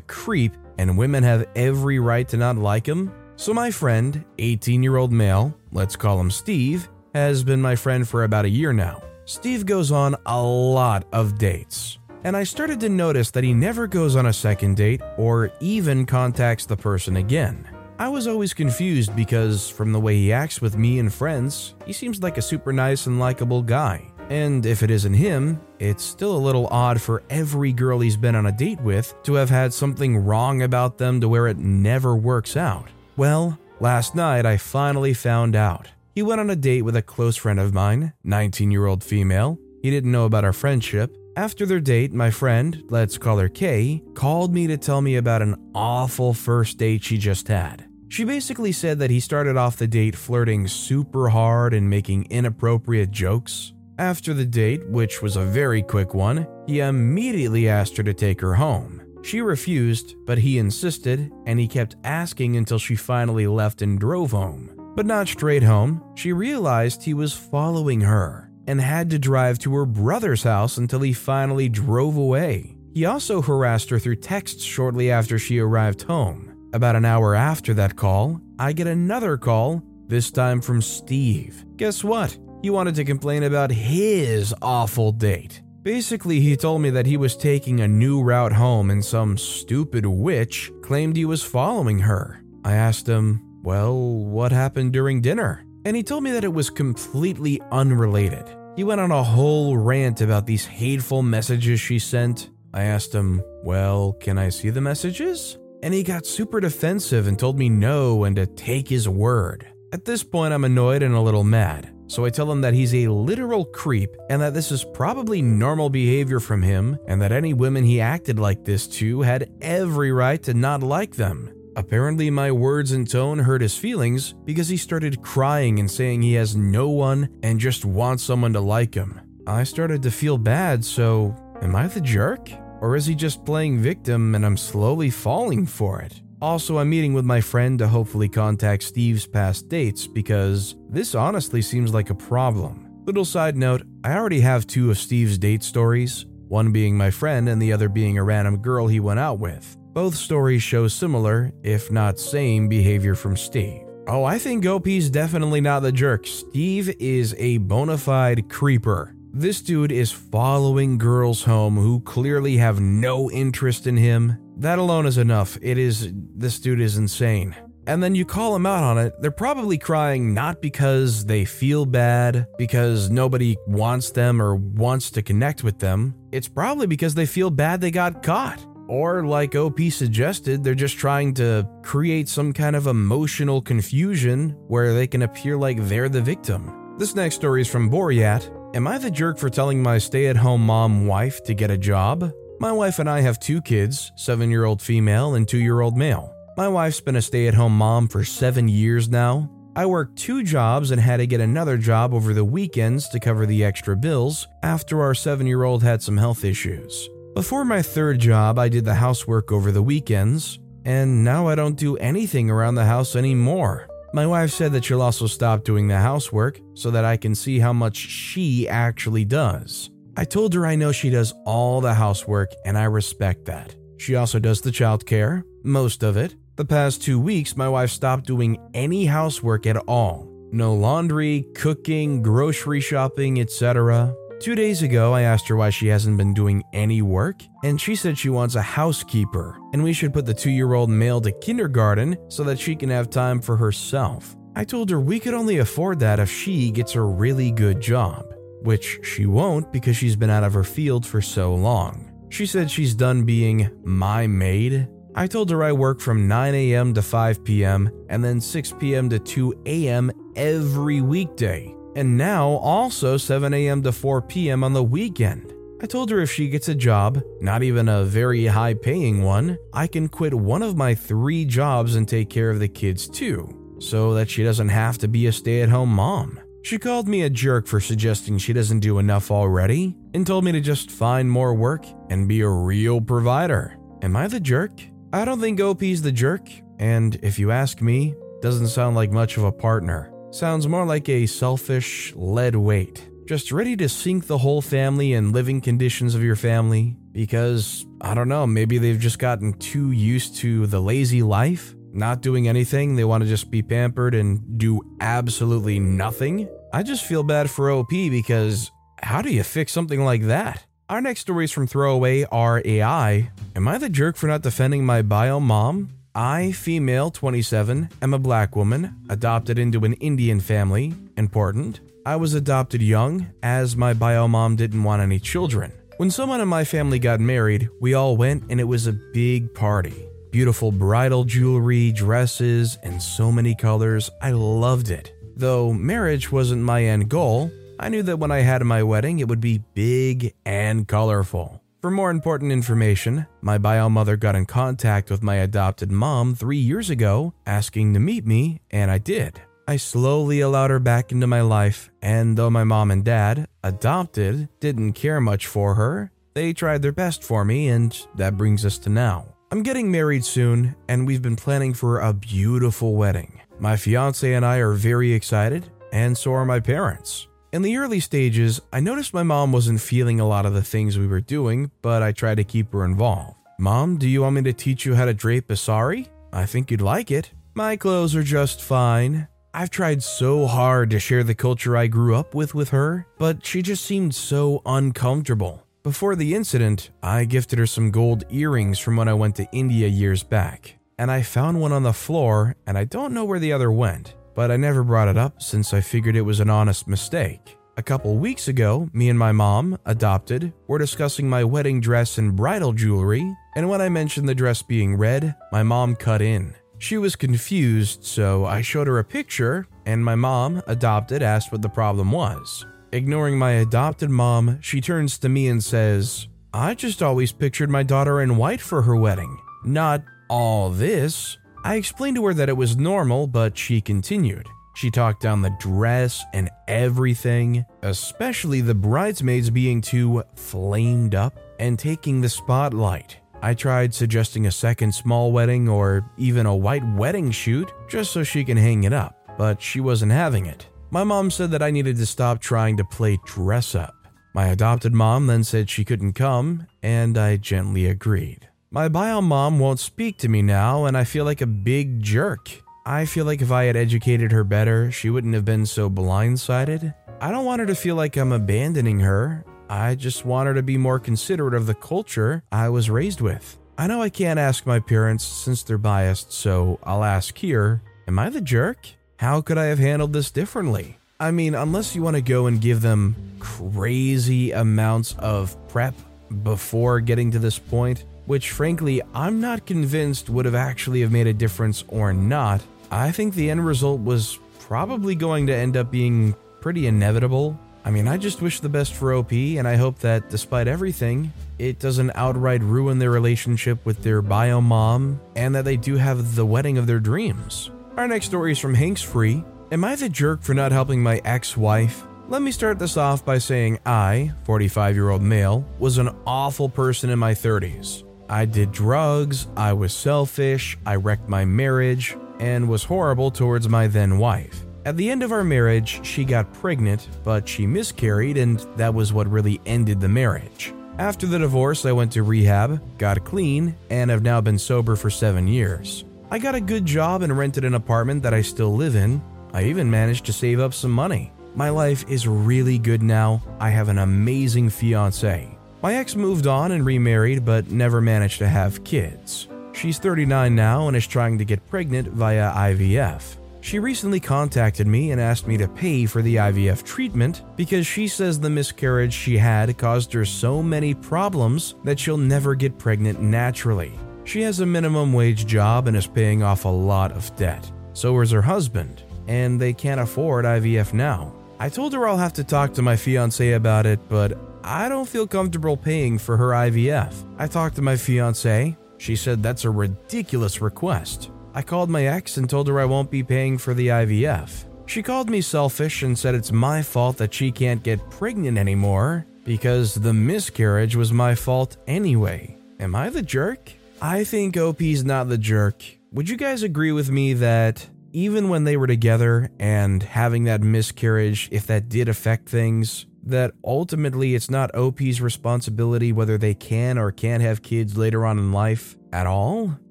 creep 0.02 0.56
and 0.78 0.98
women 0.98 1.24
have 1.24 1.50
every 1.56 1.98
right 1.98 2.28
to 2.30 2.38
not 2.38 2.56
like 2.56 2.88
him? 2.88 3.12
So, 3.36 3.52
my 3.52 3.72
friend, 3.72 4.24
18 4.38 4.84
year 4.84 4.98
old 4.98 5.12
male, 5.12 5.58
let's 5.72 5.96
call 5.96 6.20
him 6.20 6.30
Steve, 6.30 6.90
has 7.16 7.44
been 7.44 7.62
my 7.62 7.76
friend 7.76 8.08
for 8.08 8.24
about 8.24 8.46
a 8.46 8.50
year 8.50 8.72
now. 8.72 9.02
Steve 9.26 9.66
goes 9.66 9.92
on 9.92 10.16
a 10.26 10.42
lot 10.42 11.06
of 11.12 11.38
dates 11.38 11.99
and 12.24 12.36
I 12.36 12.44
started 12.44 12.80
to 12.82 12.90
notice 12.90 13.32
that 13.32 13.44
he 13.44 13.54
never 13.54 13.88
goes 13.88 14.16
on 14.16 14.26
a 14.26 14.34
second 14.34 14.78
date 14.78 15.02
or 15.18 15.52
even 15.60 16.06
contacts 16.06 16.66
the 16.66 16.78
person 16.78 17.18
again. 17.18 17.68
I 17.98 18.08
was 18.08 18.28
always 18.28 18.54
confused 18.54 19.16
because, 19.16 19.70
from 19.70 19.92
the 19.92 20.00
way 20.00 20.16
he 20.16 20.32
acts 20.32 20.62
with 20.62 20.78
me 20.78 21.00
and 21.00 21.14
friends, 21.14 21.76
he 21.86 21.92
seems 21.92 22.24
like 22.24 22.38
a 22.38 22.42
super 22.42 22.72
nice 22.72 23.08
and 23.08 23.20
likable 23.20 23.62
guy. 23.62 24.10
And 24.30 24.66
if 24.66 24.84
it 24.84 24.92
isn't 24.92 25.16
him, 25.16 25.60
it's 25.80 26.04
still 26.04 26.36
a 26.36 26.38
little 26.38 26.68
odd 26.68 27.02
for 27.02 27.24
every 27.30 27.74
girl 27.74 28.00
he's 28.00 28.16
been 28.16 28.36
on 28.36 28.46
a 28.46 28.52
date 28.52 28.80
with 28.80 29.14
to 29.24 29.34
have 29.34 29.50
had 29.50 29.74
something 29.74 30.16
wrong 30.18 30.62
about 30.62 30.98
them 30.98 31.20
to 31.20 31.28
where 31.28 31.48
it 31.48 31.58
never 31.58 32.16
works 32.16 32.56
out. 32.56 32.88
Well, 33.18 33.58
last 33.80 34.16
night 34.16 34.46
I 34.46 34.58
finally 34.58 35.14
found 35.14 35.56
out. 35.56 35.90
He 36.16 36.22
went 36.22 36.40
on 36.40 36.50
a 36.50 36.56
date 36.56 36.84
with 36.84 36.96
a 36.96 37.02
close 37.02 37.38
friend 37.38 37.60
of 37.60 37.74
mine, 37.74 38.14
19 38.24 38.72
year 38.72 38.86
old 38.86 39.04
female. 39.04 39.58
He 39.82 39.90
didn't 39.90 40.12
know 40.12 40.26
about 40.26 40.46
our 40.46 40.54
friendship, 40.54 41.16
after 41.36 41.66
their 41.66 41.80
date, 41.80 42.14
my 42.14 42.32
friend, 42.32 42.84
let's 42.90 43.18
call 43.18 43.38
her 43.38 43.50
Kay, 43.50 44.02
called 44.14 44.54
me 44.54 44.68
to 44.68 44.78
tell 44.78 45.02
me 45.02 45.16
about 45.16 45.42
an 45.42 45.56
awful 45.74 46.34
first 46.34 46.78
date 46.78 47.04
she 47.04 47.18
just 47.18 47.48
had. 47.48 47.86
She 48.10 48.24
basically 48.24 48.72
said 48.72 49.00
that 49.00 49.12
he 49.12 49.20
started 49.20 49.56
off 49.56 49.78
the 49.78 49.88
date 49.88 50.16
flirting 50.16 50.68
super 50.68 51.30
hard 51.30 51.74
and 51.74 51.90
making 51.90 52.26
inappropriate 52.32 53.12
jokes. 53.12 53.74
After 54.00 54.34
the 54.34 54.46
date, 54.46 54.88
which 54.90 55.22
was 55.22 55.36
a 55.36 55.46
very 55.46 55.84
quick 55.84 56.14
one, 56.14 56.48
he 56.66 56.80
immediately 56.80 57.70
asked 57.70 57.98
her 57.98 58.04
to 58.04 58.14
take 58.14 58.42
her 58.42 58.56
home. 58.56 59.02
She 59.22 59.42
refused, 59.42 60.16
but 60.26 60.38
he 60.38 60.58
insisted, 60.58 61.32
and 61.46 61.60
he 61.60 61.68
kept 61.68 61.98
asking 62.04 62.58
until 62.58 62.80
she 62.80 62.96
finally 62.96 63.46
left 63.46 63.82
and 63.82 64.00
drove 64.00 64.32
home. 64.32 64.72
But 64.96 65.06
not 65.06 65.28
straight 65.28 65.64
home, 65.64 66.04
she 66.16 66.34
realized 66.34 67.04
he 67.04 67.14
was 67.14 67.34
following 67.34 68.02
her 68.02 68.49
and 68.70 68.80
had 68.80 69.10
to 69.10 69.18
drive 69.18 69.58
to 69.58 69.74
her 69.74 69.86
brother's 69.88 70.44
house 70.44 70.78
until 70.78 71.02
he 71.02 71.12
finally 71.12 71.68
drove 71.68 72.16
away. 72.16 72.78
He 72.94 73.04
also 73.04 73.42
harassed 73.42 73.90
her 73.90 73.98
through 73.98 74.18
texts 74.18 74.64
shortly 74.64 75.10
after 75.10 75.40
she 75.40 75.58
arrived 75.58 76.04
home. 76.04 76.70
About 76.72 76.96
an 76.96 77.04
hour 77.04 77.34
after 77.34 77.74
that 77.74 77.96
call, 77.96 78.40
I 78.60 78.74
get 78.74 78.86
another 78.86 79.38
call, 79.38 79.82
this 80.06 80.30
time 80.30 80.62
from 80.62 80.84
Steve. 80.84 81.66
Guess 81.78 82.04
what? 82.04 82.38
He 82.62 82.70
wanted 82.70 82.94
to 82.96 83.06
complain 83.06 83.42
about 83.42 83.72
his 83.72 84.54
awful 84.62 85.14
date. 85.14 85.64
Basically, 85.82 86.40
he 86.40 86.56
told 86.56 86.84
me 86.84 86.92
that 86.92 87.08
he 87.08 87.18
was 87.18 87.36
taking 87.36 87.80
a 87.80 87.88
new 87.88 88.22
route 88.22 88.54
home 88.54 88.92
and 88.92 89.04
some 89.04 89.36
stupid 89.36 90.06
witch 90.06 90.72
claimed 90.84 91.16
he 91.16 91.26
was 91.26 91.44
following 91.44 92.00
her. 92.00 92.44
I 92.64 92.74
asked 92.74 93.08
him, 93.08 93.42
Well, 93.64 93.98
what 93.98 94.52
happened 94.52 94.94
during 94.94 95.22
dinner? 95.22 95.66
And 95.86 95.96
he 95.96 96.04
told 96.04 96.24
me 96.24 96.32
that 96.32 96.44
it 96.44 96.54
was 96.54 96.70
completely 96.70 97.60
unrelated. 97.72 98.46
He 98.80 98.86
went 98.86 99.02
on 99.02 99.12
a 99.12 99.22
whole 99.22 99.76
rant 99.76 100.22
about 100.22 100.46
these 100.46 100.66
hateful 100.66 101.22
messages 101.22 101.82
she 101.82 102.00
sent. 102.00 102.50
I 102.74 102.84
asked 102.84 103.14
him, 103.14 103.44
Well, 103.62 104.14
can 104.22 104.38
I 104.38 104.48
see 104.48 104.70
the 104.70 104.80
messages? 104.80 105.58
And 105.84 105.94
he 105.94 106.02
got 106.02 106.26
super 106.26 106.62
defensive 106.62 107.28
and 107.28 107.38
told 107.38 107.60
me 107.60 107.68
no 107.68 108.24
and 108.24 108.38
to 108.38 108.48
take 108.48 108.88
his 108.88 109.10
word. 109.10 109.68
At 109.92 110.06
this 110.06 110.24
point, 110.24 110.54
I'm 110.54 110.64
annoyed 110.64 111.04
and 111.04 111.14
a 111.14 111.20
little 111.20 111.44
mad, 111.44 111.94
so 112.08 112.24
I 112.24 112.30
tell 112.30 112.50
him 112.50 112.62
that 112.62 112.74
he's 112.74 112.96
a 112.96 113.10
literal 113.10 113.66
creep 113.66 114.16
and 114.30 114.42
that 114.42 114.54
this 114.54 114.72
is 114.72 114.86
probably 114.94 115.42
normal 115.42 115.90
behavior 115.90 116.40
from 116.40 116.62
him, 116.62 116.98
and 117.06 117.22
that 117.22 117.34
any 117.34 117.54
women 117.54 117.84
he 117.84 118.00
acted 118.00 118.40
like 118.40 118.64
this 118.64 118.88
to 119.00 119.24
had 119.24 119.52
every 119.60 120.14
right 120.14 120.42
to 120.44 120.54
not 120.54 120.84
like 120.84 121.18
them. 121.18 121.54
Apparently, 121.80 122.30
my 122.30 122.52
words 122.52 122.92
and 122.92 123.10
tone 123.10 123.40
hurt 123.40 123.62
his 123.62 123.78
feelings 123.78 124.34
because 124.44 124.68
he 124.68 124.76
started 124.76 125.22
crying 125.22 125.80
and 125.80 125.90
saying 125.90 126.22
he 126.22 126.34
has 126.34 126.54
no 126.54 126.90
one 126.90 127.30
and 127.42 127.58
just 127.58 127.86
wants 127.86 128.22
someone 128.22 128.52
to 128.52 128.60
like 128.60 128.94
him. 128.94 129.22
I 129.48 129.64
started 129.64 130.04
to 130.04 130.12
feel 130.12 130.38
bad, 130.38 130.84
so 130.84 131.34
am 131.62 131.78
I 131.78 131.88
the 131.88 132.02
jerk? 132.02 132.52
Or 132.82 132.98
is 132.98 133.06
he 133.06 133.16
just 133.16 133.46
playing 133.46 133.80
victim 133.80 134.36
and 134.36 134.46
I'm 134.46 134.58
slowly 134.58 135.10
falling 135.10 135.66
for 135.66 136.02
it? 136.02 136.22
Also, 136.42 136.80
I'm 136.80 136.90
meeting 136.90 137.14
with 137.14 137.24
my 137.24 137.40
friend 137.40 137.80
to 137.80 137.88
hopefully 137.88 138.28
contact 138.28 138.84
Steve's 138.84 139.26
past 139.26 139.70
dates 139.70 140.06
because 140.06 140.76
this 140.90 141.16
honestly 141.16 141.62
seems 141.62 141.94
like 141.94 142.10
a 142.10 142.16
problem. 142.16 142.90
Little 143.06 143.24
side 143.24 143.56
note 143.56 143.84
I 144.04 144.18
already 144.18 144.42
have 144.42 144.68
two 144.68 144.92
of 144.92 144.98
Steve's 144.98 145.38
date 145.38 145.64
stories, 145.64 146.26
one 146.50 146.74
being 146.74 146.98
my 146.98 147.10
friend 147.10 147.48
and 147.48 147.62
the 147.62 147.72
other 147.72 147.88
being 147.88 148.18
a 148.18 148.24
random 148.26 148.58
girl 148.58 148.88
he 148.88 149.00
went 149.00 149.22
out 149.22 149.40
with. 149.40 149.78
Both 149.94 150.16
stories 150.16 150.62
show 150.62 150.88
similar, 150.88 151.52
if 151.64 151.92
not 151.92 152.20
same, 152.20 152.68
behavior 152.68 153.16
from 153.16 153.36
Steve. 153.36 153.82
Oh, 154.08 154.24
I 154.24 154.38
think 154.38 154.66
OP's 154.66 155.10
definitely 155.10 155.62
not 155.62 155.82
the 155.82 155.92
jerk. 155.92 156.28
Steve 156.28 156.96
is 157.00 157.36
a 157.40 157.58
bona 157.58 157.98
fide 157.98 158.50
creeper. 158.50 159.16
This 159.34 159.62
dude 159.62 159.92
is 159.92 160.12
following 160.12 160.98
girls 160.98 161.44
home 161.44 161.76
who 161.76 162.02
clearly 162.02 162.58
have 162.58 162.80
no 162.80 163.32
interest 163.32 163.88
in 163.88 163.98
him. 163.98 164.38
That 164.58 164.80
alone 164.80 165.06
is 165.06 165.18
enough. 165.18 165.58
It 165.62 165.78
is, 165.78 166.12
this 166.14 166.60
dude 166.60 166.82
is 166.82 166.98
insane. 166.98 167.56
And 167.88 168.04
then 168.04 168.14
you 168.14 168.26
call 168.26 168.54
them 168.54 168.68
out 168.68 168.84
on 168.84 169.00
it, 169.00 169.20
they're 169.20 169.32
probably 169.32 169.80
crying 169.80 170.34
not 170.34 170.62
because 170.62 171.26
they 171.26 171.46
feel 171.46 171.88
bad, 171.88 172.46
because 172.58 173.10
nobody 173.10 173.58
wants 173.66 174.12
them 174.12 174.40
or 174.40 174.56
wants 174.56 175.10
to 175.12 175.24
connect 175.24 175.64
with 175.64 175.80
them. 175.80 176.14
It's 176.32 176.48
probably 176.48 176.86
because 176.86 177.16
they 177.16 177.26
feel 177.26 177.50
bad 177.50 177.82
they 177.82 177.90
got 177.90 178.22
caught. 178.22 178.64
Or, 178.90 179.24
like 179.24 179.56
OP 179.56 179.80
suggested, 179.92 180.64
they're 180.64 180.74
just 180.74 180.98
trying 180.98 181.36
to 181.36 181.70
create 181.84 182.28
some 182.28 182.52
kind 182.52 182.76
of 182.76 182.88
emotional 182.88 183.62
confusion 183.62 184.56
where 184.68 184.96
they 184.96 185.06
can 185.06 185.22
appear 185.22 185.56
like 185.58 185.78
they're 185.88 186.10
the 186.10 186.22
victim. 186.22 186.96
This 186.98 187.14
next 187.14 187.36
story 187.36 187.62
is 187.62 187.68
from 187.68 187.88
Boryat. 187.88 188.50
Am 188.74 188.88
I 188.88 188.98
the 188.98 189.12
jerk 189.12 189.38
for 189.38 189.48
telling 189.48 189.84
my 189.84 190.00
stay 190.00 190.26
at 190.26 190.36
home 190.36 190.66
mom 190.66 191.06
wife 191.06 191.44
to 191.44 191.54
get 191.54 191.70
a 191.70 191.78
job? 191.78 192.32
My 192.60 192.72
wife 192.72 192.98
and 192.98 193.08
I 193.08 193.22
have 193.22 193.40
two 193.40 193.62
kids, 193.62 194.12
seven 194.16 194.50
year 194.50 194.66
old 194.66 194.82
female 194.82 195.36
and 195.36 195.48
two 195.48 195.60
year 195.60 195.82
old 195.82 195.96
male. 195.96 196.34
My 196.58 196.68
wife's 196.68 197.00
been 197.00 197.16
a 197.16 197.22
stay 197.22 197.48
at 197.48 197.54
home 197.54 197.78
mom 197.78 198.08
for 198.08 198.24
seven 198.24 198.68
years 198.68 199.08
now. 199.08 199.52
I 199.76 199.86
worked 199.86 200.18
two 200.18 200.42
jobs 200.42 200.90
and 200.90 201.00
had 201.00 201.18
to 201.18 201.28
get 201.28 201.42
another 201.42 201.78
job 201.78 202.12
over 202.12 202.34
the 202.34 202.44
weekends 202.44 203.08
to 203.10 203.20
cover 203.20 203.46
the 203.46 203.64
extra 203.64 203.96
bills 203.96 204.48
after 204.64 205.04
our 205.04 205.14
seven 205.14 205.46
year 205.46 205.64
old 205.64 205.84
had 205.84 206.02
some 206.02 206.18
health 206.18 206.44
issues. 206.44 207.08
Before 207.40 207.64
my 207.64 207.82
third 207.82 208.20
job, 208.20 208.60
I 208.60 208.68
did 208.68 208.84
the 208.84 208.96
housework 208.96 209.54
over 209.54 209.72
the 209.72 209.82
weekends, 209.82 210.60
and 210.84 211.24
now 211.24 211.48
I 211.48 211.56
don't 211.56 211.78
do 211.78 211.96
anything 211.96 212.50
around 212.50 212.76
the 212.76 212.84
house 212.84 213.16
anymore. 213.16 213.88
My 214.14 214.28
wife 214.28 214.52
said 214.52 214.74
that 214.74 214.84
she'll 214.84 215.02
also 215.02 215.26
stop 215.26 215.64
doing 215.64 215.88
the 215.88 216.00
housework 216.00 216.60
so 216.74 216.92
that 216.92 217.06
I 217.06 217.16
can 217.16 217.34
see 217.34 217.58
how 217.58 217.72
much 217.72 217.96
she 217.96 218.68
actually 218.68 219.24
does. 219.24 219.90
I 220.18 220.26
told 220.26 220.54
her 220.54 220.68
I 220.68 220.76
know 220.76 220.92
she 220.92 221.10
does 221.10 221.34
all 221.46 221.80
the 221.80 221.94
housework 221.94 222.52
and 222.66 222.78
I 222.78 222.84
respect 222.84 223.46
that. 223.46 223.74
She 224.00 224.16
also 224.16 224.38
does 224.38 224.60
the 224.60 224.72
childcare, 224.72 225.44
most 225.64 226.04
of 226.04 226.18
it. 226.18 226.36
The 226.58 226.66
past 226.66 227.02
two 227.02 227.22
weeks, 227.22 227.56
my 227.56 227.70
wife 227.70 227.92
stopped 227.92 228.26
doing 228.26 228.58
any 228.74 229.06
housework 229.06 229.66
at 229.66 229.78
all. 229.88 230.28
No 230.52 230.74
laundry, 230.74 231.46
cooking, 231.56 232.22
grocery 232.22 232.82
shopping, 232.82 233.40
etc. 233.40 234.14
Two 234.40 234.56
days 234.56 234.84
ago, 234.84 235.14
I 235.14 235.24
asked 235.24 235.50
her 235.50 235.58
why 235.58 235.70
she 235.70 235.88
hasn't 235.88 236.18
been 236.18 236.34
doing 236.34 236.64
any 236.72 237.02
work, 237.02 237.44
and 237.66 237.80
she 237.80 237.94
said 237.94 238.18
she 238.18 238.30
wants 238.30 238.56
a 238.56 238.62
housekeeper, 238.62 239.60
and 239.74 239.84
we 239.84 239.92
should 239.92 240.14
put 240.14 240.26
the 240.26 240.34
two 240.34 240.50
year 240.50 240.76
old 240.76 240.90
male 240.90 241.20
to 241.20 241.34
kindergarten 241.34 242.16
so 242.30 242.46
that 242.46 242.58
she 242.58 242.74
can 242.74 242.90
have 242.90 243.10
time 243.10 243.42
for 243.42 243.58
herself. 243.58 244.38
I 244.56 244.64
told 244.64 244.90
her 244.92 245.00
we 245.00 245.20
could 245.20 245.34
only 245.34 245.58
afford 245.58 246.00
that 246.00 246.20
if 246.20 246.32
she 246.32 246.72
gets 246.72 246.96
a 246.96 247.02
really 247.02 247.52
good 247.52 247.82
job, 247.82 248.34
which 248.62 249.00
she 249.04 249.26
won't 249.26 249.74
because 249.74 249.98
she's 249.98 250.16
been 250.16 250.30
out 250.30 250.46
of 250.46 250.54
her 250.54 250.64
field 250.64 251.06
for 251.06 251.22
so 251.22 251.54
long. 251.54 252.10
She 252.30 252.46
said 252.46 252.72
she's 252.72 252.96
done 252.96 253.26
being 253.26 253.70
my 253.84 254.26
maid. 254.26 254.88
I 255.16 255.28
told 255.28 255.50
her 255.50 255.64
I 255.66 255.74
work 255.74 256.00
from 256.00 256.30
9 256.30 256.56
a.m. 256.56 256.94
to 256.94 257.02
5 257.02 257.44
p.m. 257.44 257.90
and 258.10 258.24
then 258.24 258.40
6 258.40 258.74
p.m. 258.80 259.10
to 259.10 259.20
2 259.20 259.64
a.m. 259.66 260.12
every 260.38 261.02
weekday, 261.02 261.76
and 261.96 262.18
now 262.18 262.50
also 262.50 263.18
7 263.18 263.54
a.m. 263.54 263.84
to 263.84 263.92
4 263.92 264.22
p.m. 264.24 264.64
on 264.64 264.74
the 264.74 264.84
weekend. 264.84 265.54
I 265.82 265.86
told 265.86 266.10
her 266.10 266.20
if 266.20 266.32
she 266.32 266.50
gets 266.50 266.68
a 266.68 266.76
job, 266.76 267.22
not 267.40 267.64
even 267.64 267.88
a 267.88 268.04
very 268.04 268.46
high 268.46 268.74
paying 268.74 269.24
one, 269.24 269.58
I 269.74 269.88
can 269.88 270.10
quit 270.10 270.34
one 270.34 270.62
of 270.62 270.76
my 270.76 270.94
three 270.94 271.46
jobs 271.46 271.96
and 271.96 272.08
take 272.08 272.30
care 272.30 272.50
of 272.50 272.60
the 272.60 272.68
kids 272.68 273.08
too, 273.08 273.78
so 273.80 274.14
that 274.16 274.30
she 274.30 274.44
doesn't 274.44 274.70
have 274.70 274.98
to 274.98 275.08
be 275.08 275.28
a 275.28 275.32
stay 275.32 275.62
at 275.62 275.70
home 275.70 275.90
mom. 275.90 276.40
She 276.64 276.78
called 276.78 277.08
me 277.08 277.22
a 277.22 277.30
jerk 277.30 277.66
for 277.66 277.80
suggesting 277.80 278.38
she 278.38 278.52
doesn't 278.52 278.82
do 278.82 279.00
enough 279.00 279.32
already 279.32 279.96
and 280.14 280.28
told 280.28 280.44
me 280.44 280.52
to 280.52 280.60
just 280.60 280.92
find 280.92 281.32
more 281.32 281.54
work 281.54 281.86
and 282.10 282.28
be 282.28 282.42
a 282.42 282.50
real 282.50 283.00
provider. 283.00 283.78
Am 284.02 284.18
I 284.18 284.28
the 284.28 284.42
jerk? 284.42 284.72
I 285.14 285.24
don't 285.24 285.40
think 285.40 285.62
OP's 285.62 286.02
the 286.02 286.12
jerk, 286.12 286.50
and 286.78 287.18
if 287.24 287.40
you 287.40 287.52
ask 287.52 287.82
me, 287.82 288.16
doesn't 288.42 288.68
sound 288.68 288.98
like 288.98 289.12
much 289.12 289.38
of 289.38 289.44
a 289.44 289.52
partner. 289.52 290.12
Sounds 290.32 290.68
more 290.68 290.86
like 290.86 291.10
a 291.10 291.26
selfish 291.26 292.14
lead 292.16 292.56
weight 292.56 293.10
just 293.30 293.52
ready 293.52 293.78
to 293.78 293.88
sink 293.88 294.26
the 294.26 294.40
whole 294.40 294.60
family 294.60 295.14
and 295.14 295.32
living 295.34 295.62
conditions 295.62 296.16
of 296.16 296.24
your 296.24 296.36
family 296.36 296.98
because, 297.12 297.86
I 298.02 298.16
don't 298.16 298.28
know, 298.28 298.48
maybe 298.48 298.80
they've 298.80 299.00
just 299.00 299.20
gotten 299.20 299.54
too 299.54 299.92
used 299.92 300.38
to 300.38 300.66
the 300.66 300.80
lazy 300.80 301.22
life, 301.22 301.76
not 301.94 302.22
doing 302.22 302.48
anything. 302.48 302.96
They 302.96 303.04
want 303.04 303.22
to 303.22 303.30
just 303.30 303.52
be 303.52 303.62
pampered 303.62 304.16
and 304.16 304.58
do 304.58 304.82
absolutely 305.00 305.80
nothing. 305.80 306.50
I 306.74 306.82
just 306.82 307.06
feel 307.06 307.22
bad 307.22 307.52
for 307.52 307.70
OP 307.70 307.90
because 307.92 308.72
how 309.00 309.22
do 309.22 309.32
you 309.32 309.44
fix 309.44 309.74
something 309.74 310.04
like 310.04 310.24
that? 310.24 310.66
Our 310.90 311.00
next 311.00 311.22
stories 311.22 311.52
from 311.52 311.68
Throwaway 311.68 312.24
are 312.32 312.64
AI. 312.66 313.30
Am 313.56 313.68
I 313.68 313.78
the 313.78 313.90
jerk 313.90 314.16
for 314.16 314.26
not 314.26 314.42
defending 314.42 314.88
my 314.88 315.04
bio 315.04 315.40
mom? 315.40 315.99
I, 316.20 316.52
female, 316.52 317.12
27, 317.12 317.88
am 318.02 318.14
a 318.14 318.20
black 318.20 318.54
woman, 318.54 318.94
adopted 319.10 319.58
into 319.58 319.86
an 319.86 319.94
Indian 319.94 320.42
family. 320.42 320.94
Important. 321.16 321.80
I 322.06 322.18
was 322.18 322.34
adopted 322.34 322.82
young, 322.82 323.28
as 323.42 323.78
my 323.78 323.94
bio 323.94 324.28
mom 324.28 324.58
didn't 324.58 324.84
want 324.84 325.02
any 325.02 325.18
children. 325.22 325.72
When 325.96 326.12
someone 326.12 326.42
in 326.42 326.50
my 326.50 326.66
family 326.66 327.00
got 327.00 327.22
married, 327.22 327.70
we 327.80 327.94
all 327.94 328.18
went 328.18 328.44
and 328.50 328.60
it 328.60 328.66
was 328.66 328.86
a 328.86 329.00
big 329.14 329.54
party. 329.54 330.10
Beautiful 330.30 330.74
bridal 330.74 331.24
jewelry, 331.24 331.94
dresses, 331.94 332.78
and 332.84 333.02
so 333.02 333.32
many 333.32 333.56
colors. 333.56 334.10
I 334.22 334.32
loved 334.32 334.90
it. 334.90 335.14
Though 335.38 335.72
marriage 335.72 336.34
wasn't 336.34 336.64
my 336.64 336.84
end 336.84 337.08
goal, 337.08 337.50
I 337.80 337.88
knew 337.88 338.04
that 338.04 338.20
when 338.20 338.30
I 338.30 338.40
had 338.40 338.62
my 338.64 338.84
wedding, 338.84 339.20
it 339.20 339.30
would 339.30 339.40
be 339.40 339.64
big 339.74 340.34
and 340.46 340.86
colorful. 340.86 341.59
For 341.82 341.90
more 341.90 342.12
important 342.12 342.52
information, 342.52 343.26
my 343.40 343.58
bio 343.58 343.88
mother 343.88 344.18
got 344.18 344.36
in 344.36 344.46
contact 344.46 345.10
with 345.10 345.24
my 345.24 345.36
adopted 345.36 345.90
mom 345.90 346.36
three 346.36 346.58
years 346.58 346.90
ago, 346.90 347.34
asking 347.46 347.94
to 347.94 348.02
meet 348.02 348.26
me, 348.26 348.60
and 348.70 348.92
I 348.92 348.98
did. 348.98 349.42
I 349.66 349.78
slowly 349.78 350.42
allowed 350.42 350.72
her 350.72 350.80
back 350.80 351.14
into 351.14 351.26
my 351.26 351.40
life, 351.40 351.90
and 352.02 352.38
though 352.38 352.50
my 352.50 352.66
mom 352.66 352.92
and 352.92 353.06
dad, 353.06 353.48
adopted, 353.64 354.50
didn't 354.60 354.92
care 354.92 355.22
much 355.22 355.48
for 355.48 355.76
her, 355.76 356.12
they 356.34 356.52
tried 356.52 356.82
their 356.82 356.92
best 356.92 357.24
for 357.24 357.46
me, 357.46 357.70
and 357.70 357.98
that 358.16 358.36
brings 358.36 358.66
us 358.66 358.78
to 358.80 358.90
now. 358.90 359.28
I'm 359.50 359.64
getting 359.64 359.90
married 359.90 360.26
soon, 360.26 360.76
and 360.90 361.08
we've 361.08 361.22
been 361.22 361.38
planning 361.38 361.74
for 361.74 362.02
a 362.02 362.12
beautiful 362.12 362.96
wedding. 362.96 363.40
My 363.58 363.78
fiance 363.78 364.34
and 364.34 364.46
I 364.46 364.58
are 364.58 364.74
very 364.74 365.14
excited, 365.14 365.72
and 365.94 366.18
so 366.18 366.34
are 366.34 366.46
my 366.46 366.60
parents. 366.60 367.29
In 367.52 367.64
the 367.64 367.78
early 367.78 368.00
stages, 368.00 368.62
I 368.72 368.80
noticed 368.80 369.12
my 369.12 369.24
mom 369.24 369.52
wasn't 369.52 369.82
feeling 369.82 370.20
a 370.20 370.28
lot 370.28 370.46
of 370.46 370.54
the 370.54 370.62
things 370.62 371.00
we 371.00 371.08
were 371.08 371.20
doing, 371.20 371.72
but 371.82 372.04
I 372.04 372.12
tried 372.12 372.36
to 372.36 372.44
keep 372.44 372.72
her 372.74 372.86
involved. 372.86 373.38
Mom, 373.58 373.98
do 373.98 374.08
you 374.08 374.22
want 374.22 374.36
me 374.36 374.44
to 374.44 374.54
teach 374.54 374.86
you 374.86 374.94
how 374.94 375.06
to 375.06 375.16
drape 375.16 375.50
a 375.50 375.56
sari? 375.56 376.08
I 376.32 376.46
think 376.46 376.70
you'd 376.70 376.80
like 376.80 377.10
it. 377.10 377.32
My 377.56 377.76
clothes 377.76 378.16
are 378.16 378.22
just 378.22 378.62
fine. 378.62 379.28
I've 379.52 379.72
tried 379.72 380.04
so 380.04 380.46
hard 380.46 380.92
to 380.92 381.00
share 381.00 381.24
the 381.24 381.34
culture 381.34 381.76
I 381.76 381.88
grew 381.88 382.16
up 382.16 382.36
with 382.36 382.54
with 382.54 382.70
her, 382.70 383.08
but 383.18 383.44
she 383.44 383.64
just 383.64 383.84
seemed 383.84 384.14
so 384.14 384.62
uncomfortable. 384.64 385.66
Before 385.82 386.16
the 386.16 386.36
incident, 386.36 386.92
I 387.02 387.26
gifted 387.26 387.58
her 387.58 387.66
some 387.66 387.90
gold 387.90 388.26
earrings 388.30 388.78
from 388.78 388.96
when 388.96 389.08
I 389.08 389.16
went 389.16 389.36
to 389.38 389.50
India 389.52 389.88
years 389.88 390.22
back, 390.22 390.76
and 391.00 391.10
I 391.10 391.24
found 391.24 391.60
one 391.60 391.72
on 391.72 391.82
the 391.82 391.94
floor, 391.94 392.56
and 392.68 392.78
I 392.78 392.84
don't 392.84 393.14
know 393.14 393.26
where 393.26 393.40
the 393.40 393.54
other 393.54 393.72
went, 393.72 394.14
but 394.40 394.52
I 394.52 394.56
never 394.56 394.86
brought 394.86 395.10
it 395.10 395.18
up 395.18 395.42
since 395.42 395.74
I 395.74 395.82
figured 395.82 396.16
it 396.16 396.22
was 396.22 396.40
an 396.40 396.50
honest 396.50 396.88
mistake. 396.88 397.58
A 397.76 397.84
couple 397.84 398.16
weeks 398.16 398.48
ago, 398.48 398.90
me 398.94 399.10
and 399.10 399.20
my 399.20 399.34
mom, 399.34 399.78
adopted, 399.86 400.54
were 400.66 400.80
discussing 400.80 401.28
my 401.28 401.44
wedding 401.44 401.82
dress 401.82 402.18
and 402.18 402.38
bridal 402.38 402.72
jewelry, 402.72 403.36
and 403.58 403.68
when 403.68 403.82
I 403.82 403.90
mentioned 403.90 404.30
the 404.30 404.34
dress 404.34 404.62
being 404.62 404.96
red, 404.96 405.36
my 405.52 405.62
mom 405.62 405.94
cut 405.94 406.22
in. 406.22 406.56
She 406.78 406.98
was 406.98 407.18
confused, 407.18 408.06
so 408.06 408.46
I 408.46 408.62
showed 408.62 408.88
her 408.88 409.00
a 409.00 409.04
picture, 409.04 409.68
and 409.86 410.06
my 410.06 410.16
mom, 410.16 410.64
adopted, 410.68 411.22
asked 411.22 411.52
what 411.52 411.62
the 411.62 411.68
problem 411.68 412.14
was. 412.14 412.66
Ignoring 412.94 413.38
my 413.38 413.52
adopted 413.52 414.10
mom, 414.10 414.60
she 414.62 414.80
turns 414.80 415.18
to 415.18 415.28
me 415.28 415.50
and 415.50 415.62
says, 415.62 416.30
I 416.54 416.76
just 416.76 417.04
always 417.04 417.34
pictured 417.34 417.70
my 417.70 417.84
daughter 417.84 418.22
in 418.22 418.38
white 418.38 418.62
for 418.62 418.84
her 418.84 418.96
wedding, 418.96 419.38
not 419.66 420.02
all 420.30 420.70
this. 420.70 421.38
I 421.64 421.76
explained 421.76 422.16
to 422.16 422.26
her 422.26 422.34
that 422.34 422.50
it 422.50 422.58
was 422.58 422.78
normal, 422.78 423.28
but 423.28 423.58
she 423.58 423.82
continued. 423.82 424.48
She 424.76 424.90
talked 424.90 425.22
down 425.22 425.42
the 425.42 425.56
dress 425.60 426.24
and 426.34 426.50
everything, 426.68 427.66
especially 427.82 428.62
the 428.62 428.76
bridesmaids 428.76 429.50
being 429.50 429.82
too 429.82 430.24
flamed 430.36 431.16
up 431.16 431.38
and 431.60 431.78
taking 431.78 432.22
the 432.22 432.30
spotlight. 432.30 433.18
I 433.42 433.54
tried 433.54 433.94
suggesting 433.94 434.48
a 434.48 434.52
second 434.52 434.94
small 434.94 435.32
wedding 435.32 435.68
or 435.68 436.10
even 436.18 436.46
a 436.46 436.56
white 436.56 436.86
wedding 436.96 437.32
shoot 437.32 437.72
just 437.90 438.12
so 438.12 438.24
she 438.24 438.44
can 438.44 438.58
hang 438.58 438.84
it 438.84 438.94
up, 438.94 439.18
but 439.38 439.62
she 439.62 439.80
wasn't 439.80 440.12
having 440.12 440.46
it. 440.46 440.68
My 440.92 441.04
mom 441.04 441.30
said 441.30 441.52
that 441.52 441.62
I 441.62 441.72
needed 441.72 441.98
to 441.98 442.06
stop 442.06 442.40
trying 442.40 442.78
to 442.78 442.84
play 442.84 443.20
dress 443.26 443.76
up. 443.76 443.96
My 444.34 444.48
adopted 444.48 444.94
mom 444.94 445.28
then 445.28 445.44
said 445.44 445.70
she 445.70 445.86
couldn't 445.86 446.14
come, 446.14 446.68
and 446.84 447.18
I 447.18 447.38
gently 447.38 447.86
agreed. 447.88 448.49
My 448.72 448.88
bio 448.88 449.20
mom 449.20 449.58
won't 449.58 449.80
speak 449.80 450.18
to 450.20 450.30
me 450.30 450.44
now, 450.44 450.86
and 450.86 450.96
I 450.96 451.04
feel 451.04 451.26
like 451.26 451.42
a 451.42 451.48
big 451.48 452.04
jerk. 452.04 452.52
I 452.86 453.06
feel 453.06 453.26
like 453.26 453.42
if 453.42 453.52
I 453.52 453.64
had 453.64 453.76
educated 453.76 454.32
her 454.32 454.44
better, 454.44 454.92
she 454.92 455.10
wouldn't 455.10 455.34
have 455.34 455.44
been 455.44 455.66
so 455.66 455.90
blindsided. 455.90 456.94
I 457.20 457.32
don't 457.32 457.46
want 457.46 457.62
her 457.62 457.66
to 457.66 457.74
feel 457.74 457.96
like 457.96 458.16
I'm 458.16 458.32
abandoning 458.32 459.00
her, 459.00 459.44
I 459.72 459.96
just 459.96 460.24
want 460.24 460.48
her 460.48 460.54
to 460.54 460.62
be 460.62 460.78
more 460.78 461.00
considerate 461.00 461.56
of 461.56 461.66
the 461.66 461.74
culture 461.74 462.44
I 462.52 462.70
was 462.70 462.92
raised 462.92 463.22
with. 463.22 463.58
I 463.76 463.88
know 463.88 464.04
I 464.04 464.10
can't 464.10 464.38
ask 464.38 464.68
my 464.68 464.80
parents 464.80 465.24
since 465.24 465.64
they're 465.64 465.80
biased, 465.80 466.32
so 466.32 466.80
I'll 466.84 467.04
ask 467.04 467.36
here 467.38 467.82
Am 468.08 468.20
I 468.20 468.30
the 468.30 468.40
jerk? 468.40 468.86
How 469.18 469.42
could 469.42 469.58
I 469.58 469.66
have 469.66 469.80
handled 469.80 470.14
this 470.14 470.30
differently? 470.30 470.98
I 471.20 471.32
mean, 471.32 471.56
unless 471.56 471.96
you 471.96 472.04
want 472.04 472.18
to 472.18 472.22
go 472.22 472.46
and 472.46 472.62
give 472.62 472.82
them 472.82 473.16
crazy 473.40 474.52
amounts 474.52 475.16
of 475.18 475.58
prep 475.70 475.96
before 476.44 477.00
getting 477.00 477.32
to 477.32 477.40
this 477.40 477.58
point, 477.58 478.06
which 478.30 478.52
frankly 478.52 479.02
I'm 479.16 479.42
not 479.42 479.66
convinced 479.66 480.30
would 480.30 480.46
have 480.46 480.54
actually 480.54 481.02
have 481.02 481.12
made 481.12 481.26
a 481.26 481.34
difference 481.34 481.84
or 481.88 482.14
not. 482.14 482.62
I 482.92 483.12
think 483.12 483.34
the 483.34 483.50
end 483.50 483.66
result 483.66 484.02
was 484.02 484.38
probably 484.60 485.16
going 485.16 485.48
to 485.48 485.56
end 485.56 485.76
up 485.76 485.90
being 485.90 486.36
pretty 486.62 486.86
inevitable 486.86 487.60
I 487.86 487.92
mean, 487.92 488.08
I 488.08 488.18
just 488.18 488.42
wish 488.42 488.60
the 488.60 488.70
best 488.70 488.94
for 488.94 489.14
OP, 489.14 489.32
and 489.32 489.68
I 489.68 489.76
hope 489.76 490.00
that 490.00 490.30
despite 490.30 490.68
everything, 490.68 491.32
it 491.58 491.80
doesn't 491.80 492.12
outright 492.14 492.62
ruin 492.62 493.00
their 493.00 493.10
relationship 493.10 493.84
with 493.86 494.04
their 494.04 494.22
bio 494.22 494.62
mom, 494.62 495.20
and 495.36 495.56
that 495.56 495.66
they 495.66 495.78
do 495.78 495.96
have 495.96 496.36
the 496.36 496.46
wedding 496.46 496.78
of 496.78 496.88
their 496.88 497.00
dreams. 497.00 497.72
Our 497.98 498.08
next 498.08 498.28
story 498.28 498.52
is 498.52 498.60
from 498.60 498.76
Hank's 498.76 499.02
Free. 499.02 499.44
Am 499.72 499.84
I 499.84 499.96
the 499.96 500.10
jerk 500.10 500.44
for 500.44 500.54
not 500.54 500.72
helping 500.72 501.02
my 501.02 501.22
ex 501.24 501.56
wife? 501.56 502.04
Let 502.28 502.42
me 502.42 502.52
start 502.52 502.78
this 502.78 502.98
off 502.98 503.26
by 503.26 503.40
saying 503.40 503.80
I, 503.86 504.34
45 504.44 504.96
year 504.96 505.10
old 505.10 505.24
male, 505.24 505.66
was 505.80 505.98
an 505.98 506.10
awful 506.28 506.70
person 506.70 507.10
in 507.10 507.18
my 507.18 507.34
30s. 507.34 508.04
I 508.30 508.46
did 508.46 508.72
drugs, 508.72 509.48
I 509.58 509.74
was 509.74 509.92
selfish, 509.92 510.78
I 510.86 510.96
wrecked 510.96 511.28
my 511.28 511.46
marriage, 511.46 512.16
and 512.40 512.70
was 512.70 512.84
horrible 512.84 513.32
towards 513.32 513.68
my 513.68 513.88
then 513.88 514.20
wife. 514.20 514.66
At 514.86 514.98
the 514.98 515.10
end 515.10 515.24
of 515.24 515.32
our 515.32 515.44
marriage, 515.44 516.00
she 516.06 516.24
got 516.24 516.54
pregnant, 516.54 517.10
but 517.24 517.48
she 517.48 517.68
miscarried, 517.68 518.38
and 518.38 518.60
that 518.78 518.94
was 518.94 519.12
what 519.12 519.30
really 519.30 519.60
ended 519.66 520.00
the 520.00 520.08
marriage. 520.08 520.74
After 521.00 521.26
the 521.26 521.40
divorce, 521.40 521.86
I 521.86 521.92
went 521.92 522.12
to 522.14 522.24
rehab, 522.24 522.98
got 522.98 523.24
clean, 523.26 523.76
and 523.90 524.10
have 524.10 524.22
now 524.22 524.42
been 524.42 524.60
sober 524.60 524.96
for 524.96 525.10
seven 525.10 525.48
years. 525.48 526.06
I 526.32 526.40
got 526.40 526.56
a 526.56 526.62
good 526.62 526.86
job 526.86 527.24
and 527.24 527.38
rented 527.38 527.66
an 527.66 527.74
apartment 527.74 528.24
that 528.24 528.34
I 528.34 528.42
still 528.42 528.76
live 528.76 528.96
in. 528.96 529.22
I 529.54 529.64
even 529.64 529.90
managed 529.90 530.26
to 530.28 530.34
save 530.34 530.60
up 530.60 530.74
some 530.74 530.92
money. 530.92 531.32
My 531.56 531.70
life 531.70 532.06
is 532.08 532.28
really 532.28 532.78
good 532.78 533.02
now. 533.02 533.42
I 533.60 533.72
have 533.72 533.90
an 533.90 533.98
amazing 533.98 534.70
fiance. 534.70 535.59
My 535.82 535.96
ex 535.96 536.16
moved 536.16 536.46
on 536.46 536.74
and 536.74 536.86
remarried, 536.86 537.46
but 537.46 537.72
never 537.72 538.02
managed 538.02 538.40
to 538.40 538.48
have 538.50 538.84
kids. 538.84 539.48
She's 539.72 539.98
39 539.98 540.54
now 540.54 540.88
and 540.88 540.98
is 540.98 541.08
trying 541.08 541.38
to 541.38 541.46
get 541.46 541.66
pregnant 541.70 542.10
via 542.10 542.52
IVF. 542.52 543.38
She 543.62 543.80
recently 543.80 544.20
contacted 544.20 544.88
me 544.88 545.12
and 545.12 545.22
asked 545.22 545.48
me 545.48 545.58
to 545.58 545.70
pay 545.70 546.06
for 546.06 546.22
the 546.22 546.36
IVF 546.36 546.84
treatment 546.84 547.44
because 547.56 547.88
she 547.88 548.10
says 548.10 548.40
the 548.40 548.50
miscarriage 548.50 549.14
she 549.14 549.38
had 549.38 549.78
caused 549.78 550.12
her 550.14 550.26
so 550.26 550.62
many 550.62 550.94
problems 550.94 551.76
that 551.86 552.00
she'll 552.00 552.18
never 552.18 552.56
get 552.56 552.78
pregnant 552.78 553.22
naturally. 553.22 553.94
She 554.26 554.42
has 554.42 554.60
a 554.60 554.66
minimum 554.66 555.14
wage 555.14 555.46
job 555.46 555.88
and 555.88 555.96
is 555.96 556.08
paying 556.08 556.44
off 556.44 556.66
a 556.66 556.70
lot 556.70 557.14
of 557.14 557.34
debt. 557.38 557.72
So 557.94 558.20
is 558.20 558.32
her 558.32 558.42
husband, 558.42 559.04
and 559.28 559.60
they 559.60 559.74
can't 559.74 560.02
afford 560.02 560.46
IVF 560.46 560.94
now. 560.94 561.34
I 561.58 561.70
told 561.70 561.94
her 561.94 562.08
I'll 562.08 562.18
have 562.18 562.34
to 562.34 562.44
talk 562.44 562.74
to 562.74 562.82
my 562.82 562.96
fiance 562.96 563.54
about 563.54 563.86
it, 563.86 564.00
but 564.08 564.38
I 564.64 564.90
don't 564.90 565.08
feel 565.08 565.28
comfortable 565.28 565.78
paying 565.78 566.18
for 566.18 566.38
her 566.38 566.50
IVF. 566.50 567.14
I 567.38 567.48
talked 567.48 567.76
to 567.78 567.82
my 567.82 567.96
fiance. 567.96 568.78
She 568.98 569.16
said 569.16 569.42
that's 569.42 569.66
a 569.66 569.70
ridiculous 569.70 570.62
request. 570.62 571.32
I 571.54 571.62
called 571.62 571.90
my 571.90 572.06
ex 572.06 572.38
and 572.38 572.50
told 572.50 572.68
her 572.68 572.80
I 572.80 572.86
won't 572.86 573.10
be 573.10 573.24
paying 573.24 573.58
for 573.58 573.74
the 573.74 573.88
IVF. 573.88 574.66
She 574.86 575.04
called 575.04 575.30
me 575.30 575.42
selfish 575.42 576.04
and 576.04 576.18
said 576.18 576.36
it's 576.36 576.52
my 576.52 576.82
fault 576.82 577.18
that 577.18 577.34
she 577.34 577.52
can't 577.52 577.84
get 577.84 578.10
pregnant 578.10 578.58
anymore 578.58 579.26
because 579.46 579.96
the 579.96 580.14
miscarriage 580.14 580.96
was 580.96 581.14
my 581.14 581.36
fault 581.36 581.78
anyway. 581.88 582.58
Am 582.80 582.96
I 582.96 583.10
the 583.10 583.22
jerk? 583.22 583.72
I 584.02 584.24
think 584.24 584.58
OP's 584.58 585.04
not 585.04 585.30
the 585.30 585.38
jerk. 585.38 585.84
Would 586.12 586.30
you 586.30 586.38
guys 586.38 586.64
agree 586.64 586.92
with 586.92 587.10
me 587.12 587.34
that 587.34 587.88
even 588.14 588.50
when 588.50 588.64
they 588.64 588.78
were 588.78 588.88
together 588.88 589.52
and 589.60 590.02
having 590.02 590.46
that 590.46 590.62
miscarriage, 590.62 591.50
if 591.52 591.68
that 591.68 591.90
did 591.90 592.10
affect 592.10 592.50
things, 592.50 593.06
that 593.24 593.54
ultimately 593.64 594.36
it's 594.36 594.50
not 594.50 594.74
OP's 594.76 595.22
responsibility 595.22 596.12
whether 596.12 596.38
they 596.38 596.54
can 596.54 596.98
or 596.98 597.12
can't 597.12 597.44
have 597.44 597.62
kids 597.62 597.98
later 597.98 598.26
on 598.26 598.38
in 598.38 598.52
life 598.52 598.98
at 599.12 599.28
all? 599.28 599.78